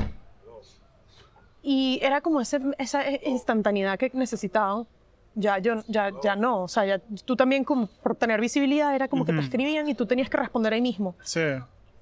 [1.62, 4.86] y era como ese- esa instantaneidad que necesitaban.
[5.34, 9.08] Ya, yo, ya, ya no, o sea, ya, tú también como por tener visibilidad era
[9.08, 11.16] como que te escribían y tú tenías que responder ahí mismo.
[11.22, 11.40] Sí.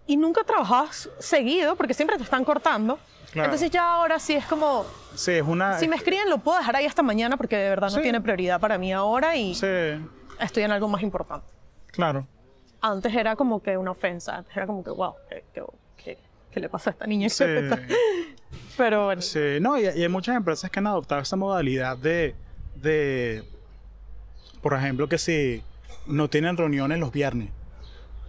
[0.07, 2.99] Y nunca trabajabas seguido porque siempre te están cortando.
[3.31, 3.47] Claro.
[3.47, 5.78] Entonces ya ahora sí es como, Sí, es una...
[5.78, 8.59] si me escriben lo puedo dejar ahí hasta mañana porque de verdad no tiene prioridad
[8.59, 9.66] para mí ahora y Sí,
[10.41, 11.47] estoy en algo más importante.
[11.93, 12.26] claro.
[12.83, 15.62] Antes era como que una ofensa, antes era como que, wow, ¿qué, qué,
[16.03, 16.18] qué-
[16.51, 17.28] qué le pasa a esta niña?
[17.28, 17.45] Sí.
[18.76, 22.35] Pero bueno, Sí, no, y, y hay muchas empresas que han adoptado esa modalidad de,
[22.83, 23.45] de,
[24.62, 25.62] por ejemplo, que si
[26.07, 27.51] no tienen reuniones los viernes.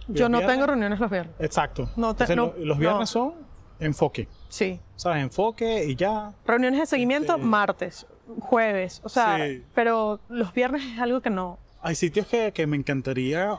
[0.08, 0.56] yo no viernes?
[0.56, 1.34] tengo reuniones los viernes.
[1.38, 1.90] Exacto.
[1.96, 3.06] No te- Entonces, no, lo- los viernes no.
[3.06, 3.34] son
[3.80, 4.28] enfoque.
[4.48, 4.78] Sí.
[4.96, 5.22] ¿Sabes?
[5.22, 6.32] Enfoque y ya.
[6.46, 7.40] Reuniones de seguimiento Sí.
[7.42, 8.06] martes,
[8.40, 9.62] jueves, o sea, Sí.
[9.74, 11.58] pero los viernes es algo que no.
[11.82, 13.58] Hay sitios que, que me encantaría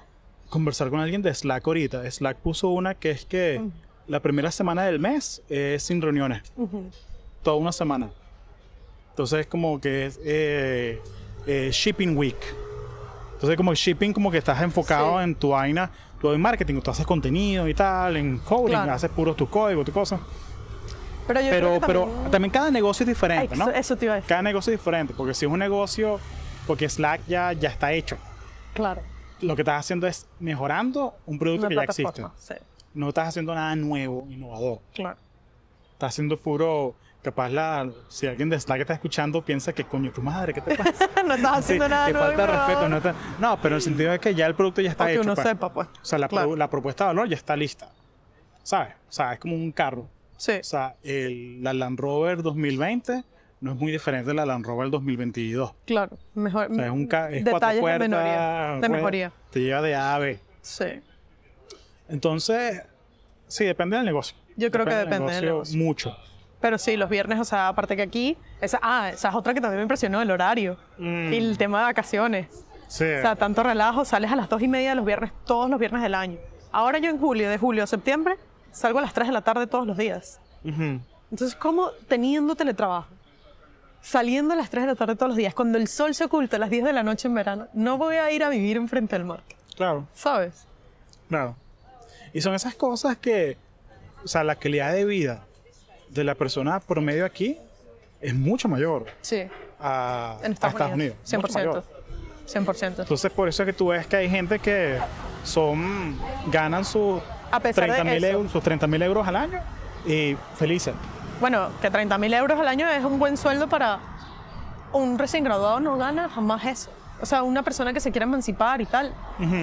[0.50, 2.10] conversar con alguien de Slack ahorita.
[2.10, 3.72] Slack puso una que es que Mm.
[4.12, 6.54] la primera semana del mes es sin reuniones.
[7.42, 8.10] Toda una semana.
[9.14, 11.00] Entonces es como que es eh,
[11.46, 12.36] eh, Shipping Week.
[13.34, 15.24] Entonces como shipping como que estás enfocado Sí.
[15.26, 18.94] en tu vaina, tú en marketing, tú haces contenido y tal, en coding, Claro.
[18.94, 20.20] haces puros tus códigos, tus cosas.
[21.28, 23.70] Pero yo creo Pero, que pero también- también cada negocio es diferente, ¿no?
[23.70, 24.30] Eso- te iba a decir.
[24.30, 26.20] Cada negocio es diferente, porque si es un negocio,
[26.66, 28.18] porque Slack ya, ya está hecho.
[28.74, 29.02] Claro.
[29.42, 32.24] Lo que estás haciendo es mejorando un producto Una que ya existe.
[32.40, 32.54] Sí,
[32.94, 34.80] No estás haciendo nada nuevo, innovador.
[34.94, 35.18] claro.
[35.94, 40.22] Estás haciendo puro, capaz la, si alguien de Slack está escuchando piensa que coño, tu
[40.22, 40.94] madre, ¿qué te pasa?
[41.26, 42.90] no estás haciendo Sí, nada que nuevo falta de respeto.
[42.90, 45.10] No, está- no, pero en el sentido de que ya el producto ya está Para
[45.12, 45.24] que hecho.
[45.24, 45.48] uno pues.
[45.48, 45.88] sepa, pues.
[45.88, 47.90] O sea, la, pro- la propuesta de valor ya está lista.
[48.62, 48.94] ¿Sabes?
[49.10, 50.08] O sea, es como un carro.
[50.38, 53.24] Sí, O sea, el, la Land Rover 2020
[53.62, 55.74] no es muy diferente de la Land Rover 2022.
[55.86, 56.18] claro.
[56.34, 56.70] Mejor.
[56.72, 58.10] O sea, es un es detalles puertas.
[58.10, 58.74] de mejoría.
[58.74, 59.32] De pues, mejoría.
[59.52, 60.40] Te lleva de A a B.
[60.62, 60.86] Sí.
[62.10, 62.82] Entonces,
[63.48, 64.36] sí, depende del negocio.
[64.56, 65.78] Yo creo que depende del negocio.
[65.78, 66.16] Mucho.
[66.64, 69.60] Pero sí, los viernes, o sea, aparte que aquí, esa, ah, esa es otra que
[69.60, 70.78] también me impresionó, el horario.
[70.98, 71.34] Mm.
[71.34, 72.48] Y el tema de vacaciones.
[72.88, 73.04] Sí.
[73.04, 75.78] O sea, tanto relajo, sales a las dos y media de los viernes, todos los
[75.78, 76.38] viernes del año.
[76.72, 78.38] Ahora yo en julio, de julio a septiembre,
[78.72, 80.40] salgo a las 3 de la tarde todos los días.
[80.64, 81.02] Ujú.
[81.32, 83.10] Entonces, ¿cómo teniendo teletrabajo,
[84.02, 86.56] saliendo a las 3 de la tarde todos los días, cuando el sol se oculta
[86.56, 89.18] a las 10 de la noche en verano, no voy a ir a vivir enfrente
[89.18, 89.42] del mar?
[89.76, 90.66] Claro, ¿Sabes?
[91.28, 91.58] claro.
[92.32, 93.58] Y son esas cosas que,
[94.24, 95.44] o sea, la calidad de vida
[96.14, 97.58] de la persona promedio aquí
[98.22, 99.44] es mucho mayor Sí,
[99.80, 101.18] a, en a Estados, Unidos.
[101.34, 101.54] Mucho 100%.
[101.54, 101.84] mayor.
[102.48, 103.00] 100%.
[103.00, 104.98] Entonces, por eso es que tú ves que hay gente que
[105.44, 108.34] son ganan sus A pesar de 30 mil eso.
[108.38, 109.60] euros, sus 30 mil euros al año
[110.06, 110.94] y felices.
[111.40, 114.00] Bueno, que 30 mil euros al año es un buen sueldo para
[114.94, 116.92] un recién graduado, no gana jamás eso.
[117.22, 119.14] O sea, una persona que se quiera emancipar y tal.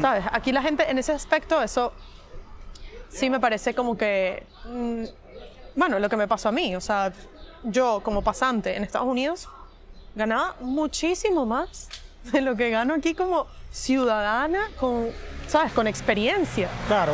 [0.01, 0.25] ¿Sabes?
[0.33, 1.93] Aquí la gente, en ese aspecto, eso
[3.11, 4.45] sí me parece como que.
[5.77, 6.75] Bueno, lo que me pasó a mí.
[6.77, 7.13] O sea,
[7.65, 9.49] yo como pasante en Estados Unidos
[10.15, 11.89] ganaba muchísimo más
[12.33, 15.09] de lo que gano aquí como ciudadana, con,
[15.47, 15.73] ¿sabes?
[15.73, 16.69] Con experiencia.
[16.89, 17.13] Claro.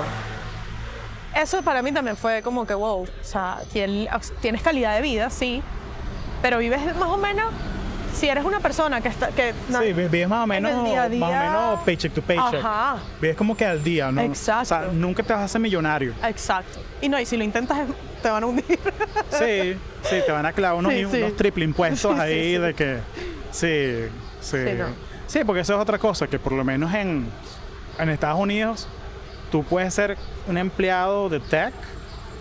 [1.34, 4.08] Eso para mí también fue como que, wow, o sea, tien-
[4.40, 5.62] tienes calidad de vida, sí,
[6.40, 7.52] pero vives más o menos,
[8.16, 11.08] si eres una persona que está, que Sí, vi- vives más o menos, día a
[11.08, 11.40] más o día.
[11.40, 12.54] menos paycheck to paycheck.
[12.64, 12.96] Ajá.
[13.20, 14.20] Vives como que al día, ¿no?
[14.22, 14.62] Exacto.
[14.62, 16.14] O sea, nunca te vas a hacer millonario.
[16.24, 16.80] Exacto.
[17.00, 17.78] Y no, y si lo intentas,
[18.22, 18.64] te van a hundir.
[19.30, 21.16] Sí, sí, te van a clavar unos, Sí, sí.
[21.22, 22.98] unos triple impuestos Sí, ahí de que.
[23.50, 24.08] Sí,
[24.40, 24.56] sí.
[24.64, 24.86] Sí, no.
[25.26, 27.26] Sí, porque eso es otra cosa, que por lo menos en,
[27.98, 28.86] en Estados Unidos
[29.50, 30.16] tú puedes ser
[30.48, 31.72] un empleado de tech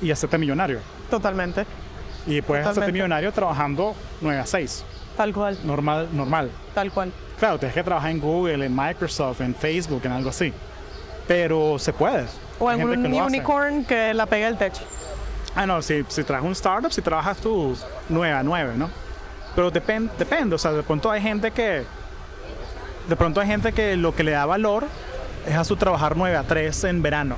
[0.02, 0.80] y hacerte millonario.
[1.10, 1.66] Totalmente,
[2.28, 4.84] Y puedes hacerte millonario trabajando 9 a 6.
[5.18, 6.50] Tal cual, Normal, normal.
[6.74, 7.12] tal cual.
[7.40, 10.54] Claro, tienes que trabajar en Google, en Microsoft, en Facebook, en algo así.
[11.28, 12.26] Pero se puede.
[12.60, 13.22] O en un hace.
[13.24, 14.84] unicorn que la pegue el techo.
[15.56, 17.76] Ah, no, si, si trabajas un startup, si trabajas tú
[18.10, 18.90] 9 a 9, ¿no?
[19.56, 21.84] Pero depen- depende, o sea, de pronto hay gente que.
[23.08, 24.86] De pronto hay gente que lo que le da valor
[25.48, 27.36] es a su trabajar 9 a 3 en verano.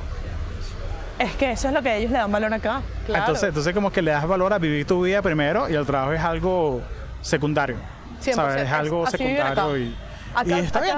[1.20, 2.82] Es que eso es lo que ellos le dan valor acá.
[3.06, 3.22] Claro.
[3.24, 6.14] Entonces, entonces, como que le das valor a vivir tu vida primero y el trabajo
[6.14, 6.82] es algo
[7.22, 7.78] secundario.
[8.24, 8.64] 100%, ¿Sabes?
[8.64, 9.96] Es algo así secundario y,
[10.34, 10.96] acá, y está bien.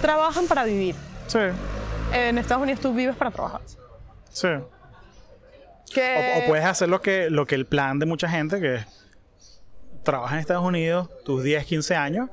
[0.00, 0.94] trabajan para vivir.
[1.26, 1.38] Sí,
[2.12, 3.60] En Estados Unidos tú vives para trabajar.
[4.30, 4.48] sí.
[5.92, 6.40] Que...
[6.40, 8.86] O, o puedes hacer lo que, lo que el plan de mucha gente, que es
[10.04, 12.30] trabajas en Estados Unidos tus 10, 15 años,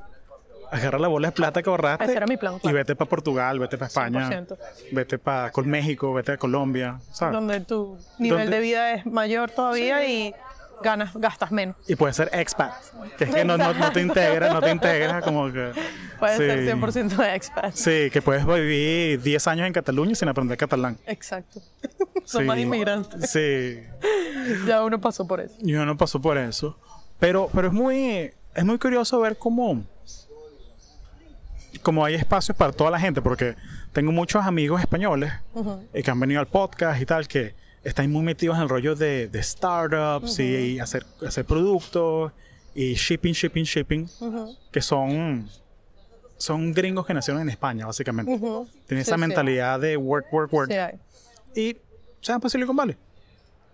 [0.70, 3.58] agarra la bola de plata que ahorraste Ese era mi plan, y vete para Portugal,
[3.60, 4.58] vete para España, 100%.
[4.92, 7.34] vete para con México, vete a Colombia, ¿sabes?
[7.34, 10.36] donde tu nivel de vida es mayor todavía y
[10.82, 11.76] ganas, gastas menos.
[11.88, 12.74] Y puedes ser expat,
[13.18, 15.72] que es que no, no, no te integras, no te integras como que...
[16.20, 16.44] Puedes sí.
[16.46, 17.74] ser 100% de expat.
[17.74, 20.98] Sí, que puedes vivir 10 años en Cataluña sin aprender catalán.
[21.08, 21.60] Exacto.
[22.26, 22.48] Son Sí.
[22.48, 23.30] más inmigrantes.
[23.32, 23.80] Sí,
[24.68, 25.56] Ya uno pasó por eso.
[25.60, 26.78] yo no paso por eso.
[27.20, 29.84] Pero, pero es muy es muy curioso ver cómo,
[31.84, 33.56] cómo hay espacios para toda la gente, porque
[33.94, 35.32] tengo muchos amigos españoles
[35.94, 38.96] eh, que han venido al podcast y tal, que están muy metidos en el rollo
[38.96, 42.32] de, de startups y hacer, hacer productos
[42.76, 44.08] y shipping, shipping, shipping,
[44.72, 45.50] que son,
[46.38, 48.38] son gringos que nacieron en España, básicamente.
[48.38, 49.20] Tienen Sí, esa sí.
[49.22, 50.72] mentalidad de work, work, work.
[51.54, 51.60] Sí.
[51.60, 51.78] Y
[52.22, 52.96] se van para Silicon Valley.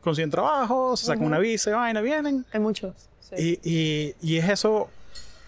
[0.02, 2.46] Consiguen trabajo, se sacan una visa vaina, vienen.
[2.54, 2.94] Hay muchos.
[3.38, 4.90] Y, y, y es eso,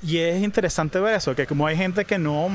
[0.04, 2.50] y es interesante ver eso, que como hay gente que no,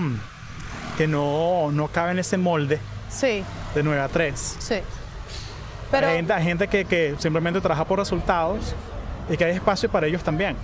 [0.98, 2.78] que no, no cabe en ese molde
[3.08, 3.42] Sí,
[3.74, 4.56] de 9 a 3.
[4.58, 4.74] sí.
[6.00, 8.74] Pero hay gente, hay gente que, que simplemente trabaja por resultados
[9.28, 10.56] y que hay espacio para ellos también.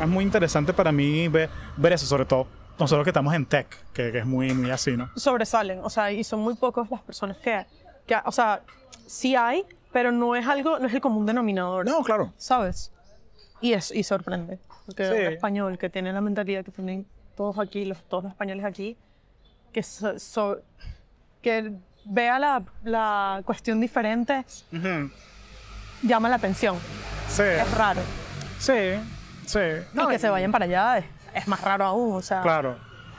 [0.00, 2.46] Es muy interesante para mí ver, ver eso, sobre todo
[2.78, 5.10] nosotros que estamos en tech, que, que es muy, muy así, ¿no?
[5.14, 7.64] sobresalen, o sea, y son muy pocos las personas que,
[8.06, 8.62] que, o sea,
[9.06, 11.84] sí hay, pero no es algo, no es el común denominador.
[11.86, 12.32] No, claro.
[12.38, 12.90] ¿sabes?
[13.60, 14.58] Y, es, y sorprende.
[14.86, 15.12] Porque Sí.
[15.12, 18.96] un español que tiene la mentalidad que tienen todos aquí, los, todos los españoles aquí,
[19.72, 20.58] que, so- so-
[21.42, 21.72] que
[22.04, 24.44] vea la, la cuestión diferente,
[26.02, 26.76] llama la atención.
[27.28, 28.00] Sí, Es raro.
[28.58, 28.72] sí,
[29.46, 29.58] sí.
[29.94, 32.16] y que se vayan para allá es, es más raro aún.
[32.16, 32.76] O sea, Claro,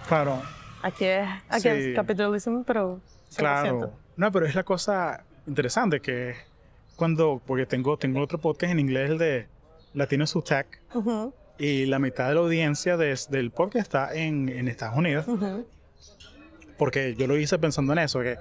[0.07, 0.41] claro.
[0.81, 1.67] aquí es, aquí Sí.
[1.69, 2.99] es capitalismo, pero
[3.31, 3.35] 100%.
[3.37, 3.93] Claro.
[4.15, 6.35] No, pero es la cosa interesante que
[6.95, 9.47] cuando, porque tengo, tengo otro podcast en inglés, el de
[9.95, 14.95] Latino Tech, Ujú, y la mitad de la audiencia del podcast está en, en Estados
[14.97, 15.25] Unidos,
[16.77, 18.37] porque yo lo hice pensando en eso, que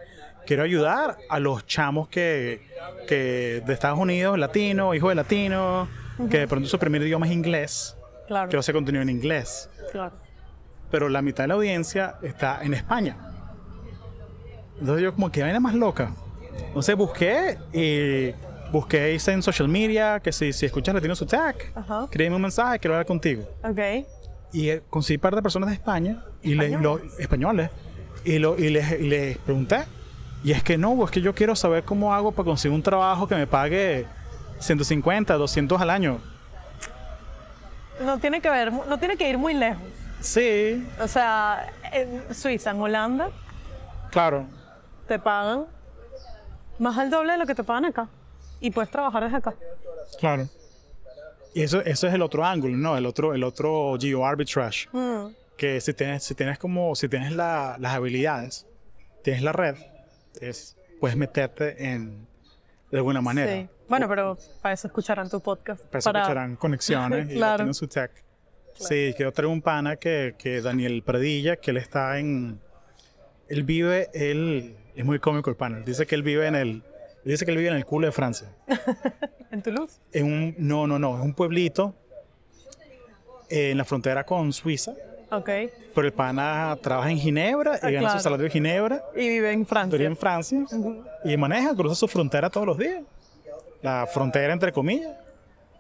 [0.47, 2.61] quiero ayudar a los chamos que,
[3.09, 5.89] que de Estados Unidos, latinos, hijos de latinos,
[6.31, 7.97] que de pronto su primer idioma es inglés,
[8.29, 10.15] Claro, quiero hacer contenido en inglés, claro.
[10.91, 13.17] pero la mitad de la audiencia está en España.
[14.81, 16.13] Entonces yo como que vaina más loca.
[16.69, 18.33] Entonces busqué y
[18.73, 22.07] busqué hice en social media que si, si escuchas Latino Attack, Ajá.
[22.11, 23.43] créeme un mensaje, quiero hablar contigo.
[23.63, 24.07] Ok.
[24.53, 27.03] Y eh, conseguí par de personas de España y les, ¿Españoles?
[27.13, 27.71] lo- españoles
[28.25, 29.79] y, lo, y les, y les pregunté
[30.45, 33.29] Y es que no, es que yo quiero saber cómo hago para conseguir un trabajo
[33.29, 34.07] que me pague
[34.59, 36.19] 150, 200 al año.
[38.05, 39.83] No tiene que ver, no tiene que ir muy lejos.
[40.21, 43.31] Sí, O sea, en Suiza, en Holanda,
[44.11, 44.47] claro.
[45.09, 45.67] te pagan
[46.79, 48.09] más al doble de lo que te pagan acá.
[48.61, 49.55] Y puedes trabajar desde acá.
[50.19, 50.49] Claro.
[51.55, 52.97] Y eso, eso es el otro ángulo, ¿no?
[52.97, 54.89] El otro, el otro geo arbitrage.
[54.93, 55.27] Mm,
[55.57, 58.67] Que si tienes, si tienes como, si tienes la- las habilidades,
[59.23, 59.77] tienes la red,
[60.41, 62.27] es, puedes meterte en
[62.91, 63.53] de alguna manera.
[63.53, 63.69] sí.
[63.89, 65.85] Bueno, pero para eso escucharán tu podcast.
[65.87, 67.57] Para eso escucharán conexiones y Claro.
[67.57, 68.11] tienen su tech.
[68.75, 72.59] Sí, quiero traer un pana que, que Daniel Pradilla, que él está en.
[73.49, 74.77] Él vive, él.
[74.95, 75.79] Es muy cómico el pana.
[75.79, 76.83] él Dice que él vive en el.
[77.25, 78.49] Dice que él vive en el culo de Francia.
[79.51, 80.01] En Toulouse.
[80.13, 81.19] En un, no, no, no.
[81.19, 81.95] Es un pueblito
[83.51, 84.95] en la frontera con Suiza.
[85.33, 85.49] Ok.
[85.95, 88.19] Pero el pana trabaja en Ginebra y Ah, gana claro.
[88.19, 89.03] su salario en Ginebra.
[89.17, 89.97] Y vive en Francia.
[89.99, 90.65] Vive en Francia.
[91.25, 93.03] Y maneja, cruza su frontera todos los días.
[93.83, 95.11] La frontera, entre comillas.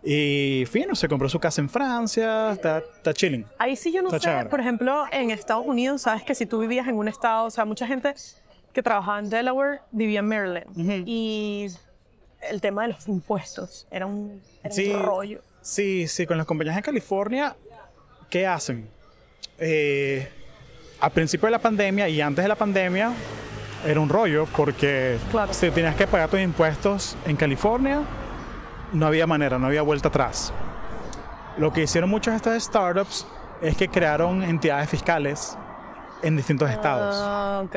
[0.04, 2.50] Y fino, se compró su casa en Francia.
[2.52, 3.46] Está, está chilling.
[3.58, 4.48] Ahí sí yo no Está sé, chévere.
[4.50, 7.64] por ejemplo, en Estados Unidos, sabes que si tú vivías en un estado, o sea,
[7.64, 8.12] mucha gente
[8.72, 10.66] que trabajaba en Delaware vivía en Maryland.
[10.70, 11.04] Ujú.
[11.06, 11.68] Y
[12.50, 14.90] el tema de los impuestos era un, era Sí.
[14.90, 15.40] un rollo.
[15.60, 17.54] Sí, sí, con las compañías de California,
[18.28, 18.88] ¿qué hacen?
[19.64, 20.28] Eh,
[21.00, 23.12] al principio de la pandemia y antes de la pandemia
[23.86, 25.52] era un rollo porque Claro.
[25.54, 28.00] si tenías que pagar tus impuestos en California,
[28.92, 30.52] no había manera, no había vuelta atrás.
[31.58, 33.26] Lo que hicieron muchas de estas startups
[33.60, 35.56] es que crearon entidades fiscales
[36.22, 37.16] en distintos estados.
[37.20, 37.76] Ah, ok.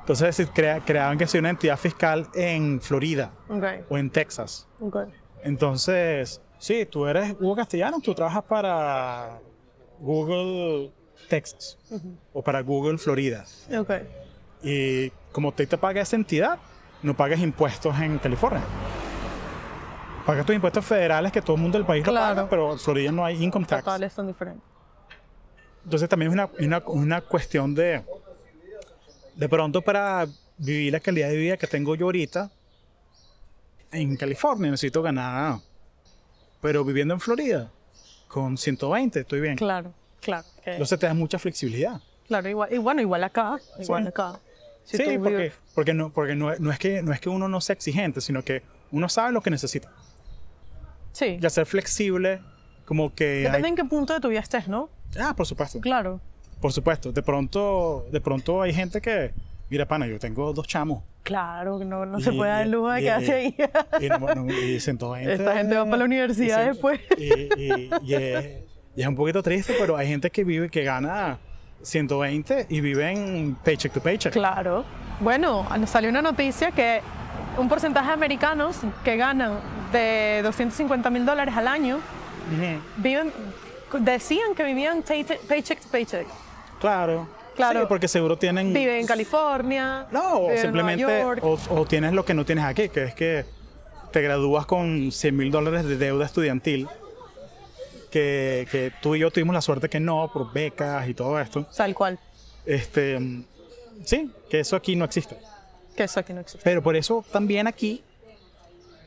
[0.00, 3.64] Entonces si crea- creaban que sea una entidad fiscal en Florida Ok.
[3.88, 4.66] o en Texas.
[4.80, 4.96] Ok.
[5.44, 9.38] Entonces, sí, tú eres Hugo Castellano, tú trabajas para
[10.00, 10.92] Google
[11.28, 11.78] Texas
[12.32, 13.44] o para Google Florida.
[13.78, 13.90] Ok.
[14.62, 16.58] Y como te, te paga esa entidad,
[17.02, 18.62] no pagas impuestos en California.
[20.26, 23.12] Pagas tus impuestos federales que todo el mundo del país lo paga, pero en Florida
[23.12, 23.84] no hay income tax.
[23.84, 24.64] Totales son diferentes.
[25.84, 28.02] Entonces también es una, una, una cuestión de,
[29.34, 32.50] de pronto para vivir la calidad de vida que tengo yo ahorita
[33.94, 35.58] en California necesito ganar,
[36.60, 37.70] pero viviendo en Florida
[38.28, 39.56] con 120 estoy bien.
[39.56, 39.92] Claro,
[40.24, 40.46] claro.
[40.64, 42.00] que- Entonces te da mucha flexibilidad.
[42.26, 43.58] claro, igual, y bueno, igual acá.
[43.78, 44.08] Igual Sí.
[44.08, 44.40] acá.
[44.84, 47.48] Si sí, porque, vives- porque, no, porque no, no es que, no es que uno
[47.48, 49.90] no sea exigente, sino que uno sabe lo que necesita.
[51.12, 51.38] Sí.
[51.40, 52.40] Y ser flexible,
[52.84, 53.24] como que...
[53.44, 54.90] Depende hay- en qué punto de tu vida estés, ¿no?
[55.18, 55.80] Ah, por supuesto.
[55.80, 56.20] Claro.
[56.60, 57.12] Por supuesto.
[57.12, 59.32] De pronto, de pronto hay gente que...
[59.70, 61.02] Mira, pana, yo tengo dos chamos.
[61.22, 63.56] Claro, no, no se puede dar lujo de quedarse ahí.
[64.00, 65.32] Y, no- no- y 120.
[65.34, 67.00] Esta gente va para la universidad y después.
[67.16, 67.88] Y,
[68.96, 71.38] y- es, un poquito triste, pero hay gente que vive, que gana
[71.82, 74.32] 120 y vive en paycheck to paycheck.
[74.32, 74.84] Claro.
[75.20, 77.00] Bueno, nos salió una noticia que
[77.58, 79.58] un porcentaje de americanos que ganan
[79.92, 81.98] de 250 mil dólares al año
[82.96, 83.32] viven,
[84.00, 86.26] decían que vivían paycheck to paycheck.
[86.80, 87.28] Claro.
[87.54, 87.80] Claro.
[87.82, 88.72] Sí, porque seguro tienen...
[88.72, 90.06] Viven en California.
[90.10, 91.44] No, o viven en simplemente, Nueva York.
[91.44, 93.44] o, o tienes lo que no tienes aquí, que es que
[94.10, 96.88] te gradúas con 100 mil dólares de deuda estudiantil,
[98.14, 101.66] que, que tú y yo tuvimos la suerte que no, por becas y todo esto.
[101.76, 102.16] Tal cual.
[102.64, 103.18] Este,
[104.04, 105.36] sí, que eso aquí no existe.
[105.96, 106.60] Que eso aquí no existe.
[106.62, 108.04] Pero por eso también aquí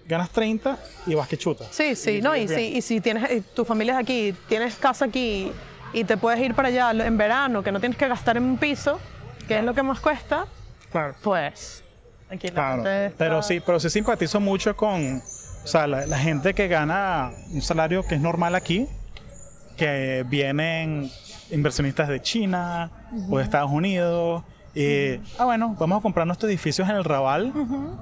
[0.05, 1.65] ganas 30 y vas que chuta.
[1.71, 4.75] Sí, sí, Y no, y si, y si tienes, y tu familia es aquí, tienes
[4.75, 5.53] casa aquí
[5.93, 8.57] y te puedes ir para allá en verano, que no tienes que gastar en un
[8.57, 8.99] piso,
[9.47, 10.47] que es lo que más cuesta,
[10.91, 11.15] Claro.
[11.23, 11.81] pues
[12.29, 12.75] aquí la Claro.
[12.83, 15.21] gente está- Pero sí, pero sí simpatizo mucho con,
[15.67, 18.87] o sea, la, la gente que gana un salario que es normal aquí,
[19.75, 21.11] que vienen
[21.51, 22.89] inversionistas de China
[23.29, 24.43] o de Estados Unidos.
[24.73, 27.51] Y, ah, bueno, vamos a comprar nuestros edificios en el Raval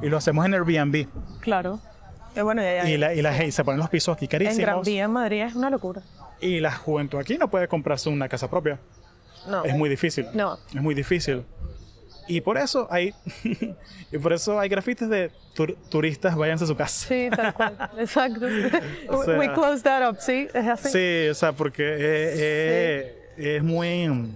[0.02, 1.08] y lo hacemos en Airbnb.
[1.40, 1.80] Claro.
[2.36, 4.86] Eh, bueno, y, la, y, la- y se ponen los pisos aquí en Gran carísimos.
[4.86, 6.02] Vía, en Madrid, es una locura.
[6.42, 8.78] Y la juventud aquí no puede comprarse una casa propia.
[9.50, 9.64] No.
[9.64, 10.28] Es muy difícil.
[10.34, 10.58] No.
[10.74, 11.46] Es muy difícil.
[12.28, 13.14] Y por eso hay
[14.12, 17.08] y por eso hay grafitis de tur- turistas váyanse a su casa.
[17.08, 17.78] Sí, tal cual.
[18.00, 18.46] Exacto.
[19.10, 20.90] O sea- We close that up, sí, es así.
[20.90, 24.34] Sí, o sea, porque eh, eh, es muy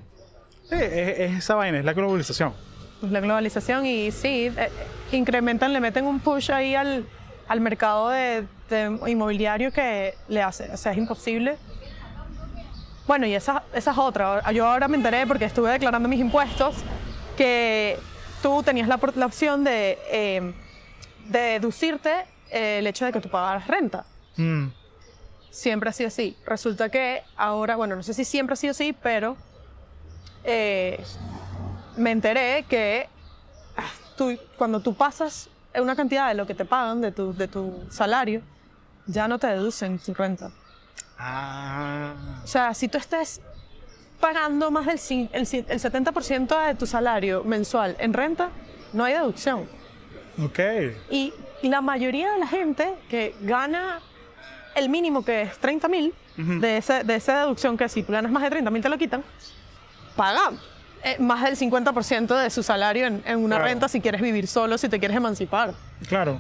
[0.70, 2.54] sí, es, es esa vaina, es la globalización.
[3.00, 4.70] Pues La globalización y sí, eh,
[5.12, 7.06] incrementan, le meten un push ahí al,
[7.48, 11.56] al mercado de, de inmobiliario que le hace, o sea, es imposible.
[13.08, 14.52] Bueno, y esa, esa es otra.
[14.52, 16.76] Yo ahora me enteré porque estuve declarando mis impuestos
[17.40, 17.98] que
[18.42, 20.54] tú tenías la, opción de, eh,
[21.30, 24.06] de deducirte eh, el hecho de que tú pagaras renta.
[24.36, 24.68] Mm,
[25.50, 26.36] Siempre ha sido así.
[26.46, 29.38] Resulta que ahora, bueno, no sé si siempre ha sido así, pero
[30.44, 31.02] eh,
[31.96, 33.08] me enteré que
[33.78, 37.48] ah, tú, cuando tú pasas una cantidad de lo que te pagan, de tu, de
[37.48, 38.42] tu salario,
[39.08, 40.52] ya no te deducen tu renta.
[41.18, 42.42] Ah.
[42.44, 43.40] O sea, si tú estés
[44.20, 44.96] pagando más del
[45.34, 48.50] el, ci- el 70% de tu salario mensual en renta,
[48.94, 49.68] no hay deducción.
[50.44, 50.60] Ok.
[51.10, 54.00] Y la mayoría de la gente que gana
[54.76, 58.32] el mínimo que es 30 mil, de, ese- de esa deducción que si tú ganas
[58.32, 59.24] más de 30 mil te lo quitan,
[60.16, 60.52] paga
[61.04, 63.66] eh, más del 50% de su salario en, en una Claro.
[63.66, 65.74] renta si quieres vivir solo, si te quieres emancipar.
[66.08, 66.40] Claro.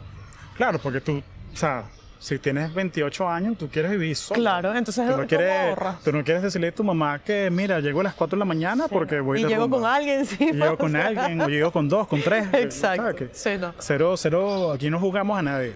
[0.55, 1.21] Claro, porque tú,
[1.53, 1.83] o sea,
[2.19, 4.39] si tienes 28 años, tú quieres vivir solo.
[4.41, 7.79] Claro, entonces Tú no, ¿cómo quieres, tú no quieres decirle a tu mamá que, mira,
[7.79, 9.77] llego a las 4 de la mañana porque voy y de llego rumba.
[9.77, 10.37] con alguien, sí.
[10.39, 12.45] Y llego o con sea, alguien, o llego con dos, con tres.
[12.53, 13.25] Exacto.
[13.31, 13.73] Sí, no.
[13.79, 15.75] Cero, cero, aquí no jugamos a nadie.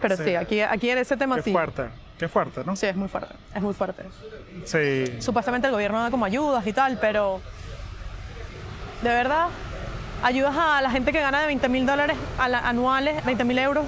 [0.00, 0.24] Pero Sí.
[0.24, 1.52] sí, aquí, aquí en ese tema Qué sí.
[1.52, 1.84] fuerte,
[2.18, 2.74] qué fuerte, ¿no?
[2.74, 3.34] Sí, es muy fuerte.
[3.54, 4.02] Es muy fuerte.
[4.64, 5.20] Sí.
[5.20, 7.40] Supuestamente el gobierno da como ayudas y tal, pero
[9.02, 9.48] de verdad,
[10.22, 13.58] ayudas a la gente que gana de 20 mil dólares a la- anuales, 20 mil
[13.58, 13.84] euros,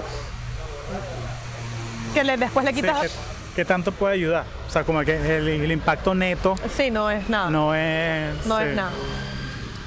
[2.20, 3.00] que le- después le Sí, quitas...
[3.02, 3.10] ¿qué,
[3.56, 4.44] qué tanto puede ayudar?
[4.66, 7.50] O sea, como que el, el impacto neto Sí, no es nada.
[7.50, 8.34] No, no es...
[8.42, 8.50] sí.
[8.70, 8.90] es nada.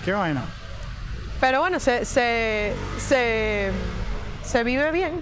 [0.05, 0.43] Qué vaina.
[1.39, 3.71] Pero bueno, se, se, se,
[4.43, 5.21] se vive bien.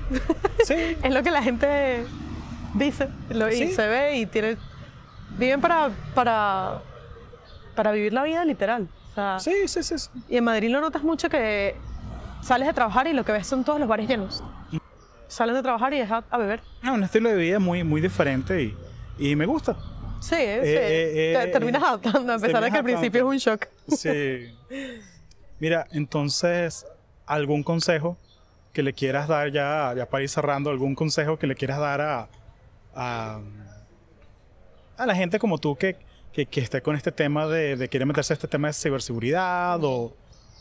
[0.66, 0.74] Sí.
[1.04, 2.06] es lo que la gente
[2.74, 3.72] dice lo- y Sí.
[3.74, 4.58] se ve y tiene...
[5.38, 6.80] Viven para, para,
[7.76, 8.88] para vivir la vida literal.
[9.12, 9.98] O sea, Sí, sí, sí.
[10.00, 10.10] sí.
[10.30, 11.76] Y en Madrid lo notas mucho que
[12.42, 14.44] sales de trabajar y lo que ves son todos los bares llenos.
[15.28, 16.62] Sales de trabajar y dejas a beber.
[16.82, 18.78] Ah, un estilo de vida muy, muy diferente y,
[19.20, 19.76] y me gusta.
[20.20, 20.36] Sí, sí.
[20.40, 23.68] eh, Te eh, terminas eh, adaptando, a pesar de que al principio es un shock.
[23.90, 24.56] Sí.
[25.60, 26.86] Mira, entonces,
[27.26, 28.18] ¿algún consejo
[28.74, 32.02] que le quieras dar ya, ya para ir cerrando, algún consejo que le quieras dar
[32.02, 32.30] a,
[32.96, 33.40] a,
[34.98, 35.98] a la gente como tú que,
[36.32, 39.84] que, que esté con este tema de, de quiere meterse a este tema de ciberseguridad
[39.84, 40.16] o,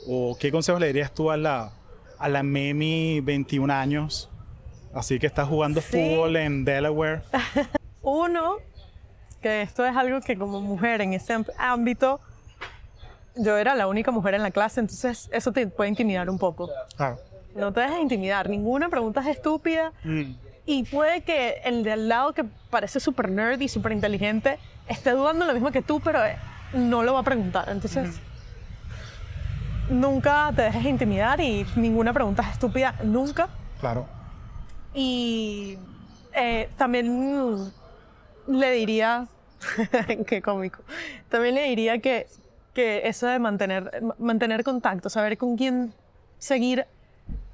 [0.06, 1.72] o qué consejos le dirías tú a la,
[2.18, 4.30] a la Memi 21 años?
[4.96, 5.88] Así que está jugando Sí.
[5.92, 7.22] fútbol en Delaware.
[8.02, 8.56] Uno,
[9.42, 12.20] que esto es algo que como mujer en ese ámbito,
[13.36, 16.70] yo era la única mujer en la clase, entonces eso te puede intimidar un poco.
[16.98, 17.16] Ah.
[17.54, 20.32] No te dejes intimidar, ninguna pregunta es estúpida Mm.
[20.66, 25.10] y puede que el de al lado que parece súper nerd y súper inteligente esté
[25.10, 26.36] dudando lo mismo que tú, pero eh,
[26.72, 27.68] no lo va a preguntar.
[27.68, 28.18] Entonces,
[29.90, 33.48] nunca te dejes intimidar y ninguna pregunta es estúpida, nunca.
[33.80, 34.06] Claro.
[34.98, 35.76] Y
[36.32, 37.70] eh, también
[38.48, 39.26] le diría,
[40.26, 40.78] qué cómico,
[41.28, 42.26] también le diría que,
[42.72, 45.92] que eso de mantener, mantener contacto, saber con quién
[46.38, 46.86] seguir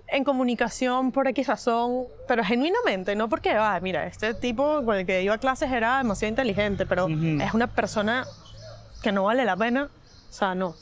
[0.06, 5.04] en comunicación por X razón, pero genuinamente, no porque, ah, mira, este tipo con el
[5.04, 7.42] que iba a clases era demasiado inteligente, pero Ujú.
[7.42, 8.24] es una persona
[9.02, 9.88] que no vale la pena,
[10.30, 10.76] o sea, no.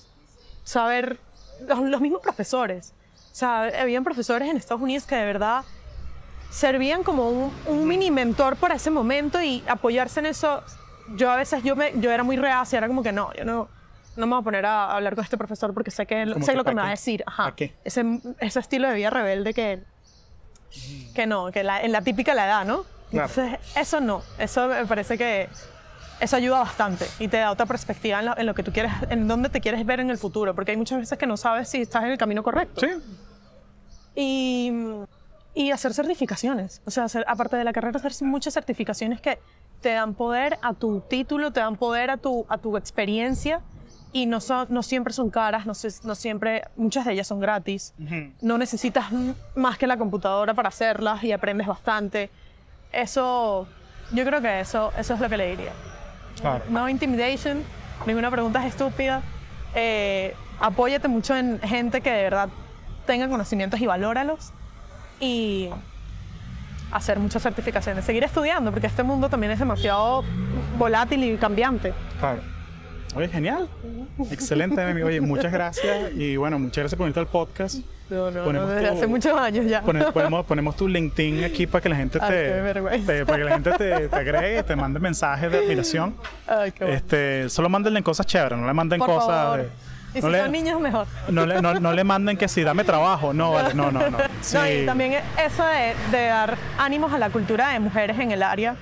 [0.64, 1.18] Saber,
[1.66, 2.92] los, los mismos profesores,
[3.32, 5.64] o sea, habían profesores en Estados Unidos que de verdad
[6.50, 10.62] servían como un, un mini mentor para ese momento y apoyarse en eso.
[11.16, 13.68] Yo a veces, yo, me, yo era muy reacia, era como que no, yo no,
[14.16, 16.52] no me voy a poner a hablar con este profesor porque sé, que, ¿Cómo sé
[16.52, 17.24] que lo que me va a decir.
[17.26, 17.44] Ajá.
[17.44, 17.74] ¿Pa' qué?
[17.84, 18.04] Ese,
[18.38, 19.82] ese estilo de vida rebelde que,
[21.14, 22.84] que no, que la, en la típica la edad, ¿no?
[23.10, 23.28] Claro.
[23.28, 25.48] Entonces, eso no, eso me parece que
[26.20, 28.92] eso ayuda bastante y te da otra perspectiva en lo, en lo que tú quieres,
[29.08, 31.68] en dónde te quieres ver en el futuro, porque hay muchas veces que no sabes
[31.68, 32.82] si estás en el camino correcto.
[32.82, 32.88] Sí.
[34.14, 34.72] Y,
[35.54, 36.80] y hacer certificaciones.
[36.86, 39.38] O sea, hacer- aparte de la carrera, hacer muchas certificaciones que
[39.80, 43.60] te dan poder a tu título, te dan poder a tu, a tu experiencia
[44.12, 45.72] y no, son, no siempre son caras, no,
[46.04, 47.94] no siempre, muchas de ellas son gratis.
[48.02, 48.32] Ujú.
[48.42, 49.06] No necesitas
[49.54, 52.30] más que la computadora para hacerlas y aprendes bastante.
[52.92, 53.66] Eso,
[54.12, 55.72] yo creo que eso, eso es lo que le diría.
[56.40, 56.64] Claro.
[56.68, 57.62] No intimidation,
[58.06, 59.22] ninguna pregunta es estúpida.
[59.74, 62.48] Eh, apóyate mucho en gente que de verdad
[63.06, 64.52] tenga conocimientos y valóralos.
[65.20, 65.68] Y
[66.92, 68.04] hacer muchas certificaciones.
[68.04, 70.24] Seguir estudiando, porque este mundo también es demasiado
[70.78, 71.92] volátil y cambiante.
[72.18, 72.40] Claro.
[73.14, 73.68] Oye, genial.
[74.30, 75.02] Excelente, Memi.
[75.02, 76.12] Oye, muchas gracias.
[76.14, 77.76] Y bueno, muchas gracias por venir al podcast.
[78.08, 79.82] No, no, Ponemos no, desde tu- hace muchos años ya.
[79.82, 83.52] Pone- ponemos, ponemos tu LinkedIn aquí para que la gente te, te- para que la
[83.52, 86.16] gente te, te agregue, te mande mensajes de admiración.
[86.48, 86.96] Ay, qué bueno.
[86.96, 89.60] Este, solo mándenle cosas chéveres, no le manden Por cosas
[90.14, 91.06] Y no si le- son niños, mejor.
[91.28, 94.18] no le, no, no le manden que si dame trabajo, no, vale, no, no, no.
[94.40, 94.56] Sí.
[94.58, 98.42] No, y también eso de, de dar ánimos a la cultura de mujeres en el
[98.42, 98.76] área,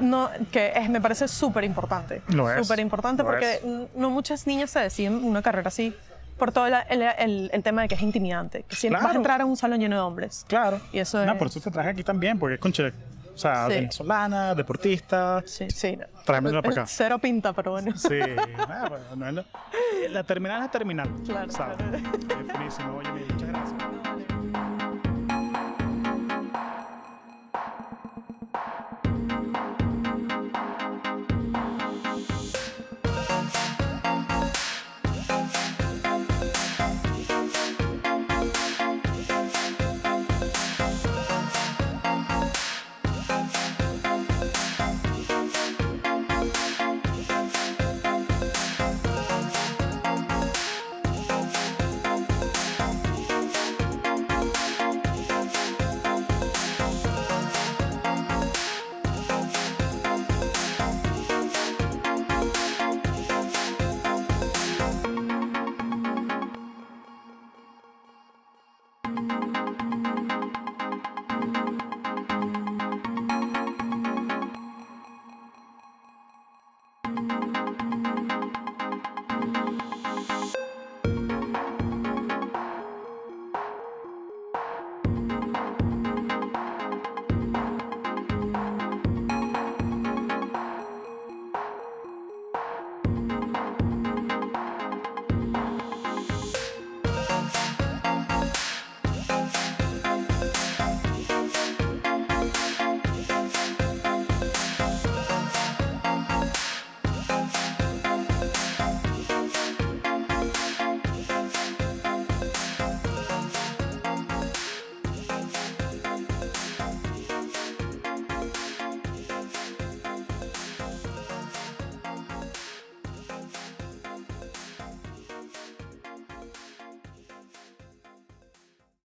[0.00, 2.22] no, que es, me parece súper importante.
[2.28, 3.62] Lo es, Súper importante porque es.
[3.96, 5.94] no muchas niñas se deciden una carrera así
[6.38, 6.74] por todo el,
[7.18, 8.64] el- el tema de que es intimidante.
[8.68, 9.14] Que si vas Claro.
[9.14, 10.44] a entrar a un salón lleno de hombres.
[10.48, 10.80] Claro.
[10.92, 12.92] Y eso No, es- por eso te traje aquí también, porque es con Chile.
[13.34, 13.74] O sea, Sí.
[13.74, 15.42] venezolana, deportista.
[15.44, 15.98] Sí, sí.
[16.24, 16.86] Tráemela para acá.
[16.86, 17.96] Cero pinta, pero bueno.
[17.96, 18.18] Sí.
[18.68, 19.44] Ah, bueno, no es lo-
[20.10, 21.08] la terminal es terminal.
[21.26, 21.76] Claro, ¿sabes?
[21.76, 21.96] claro.
[21.96, 22.96] Es finísimo.
[22.98, 23.10] Oye,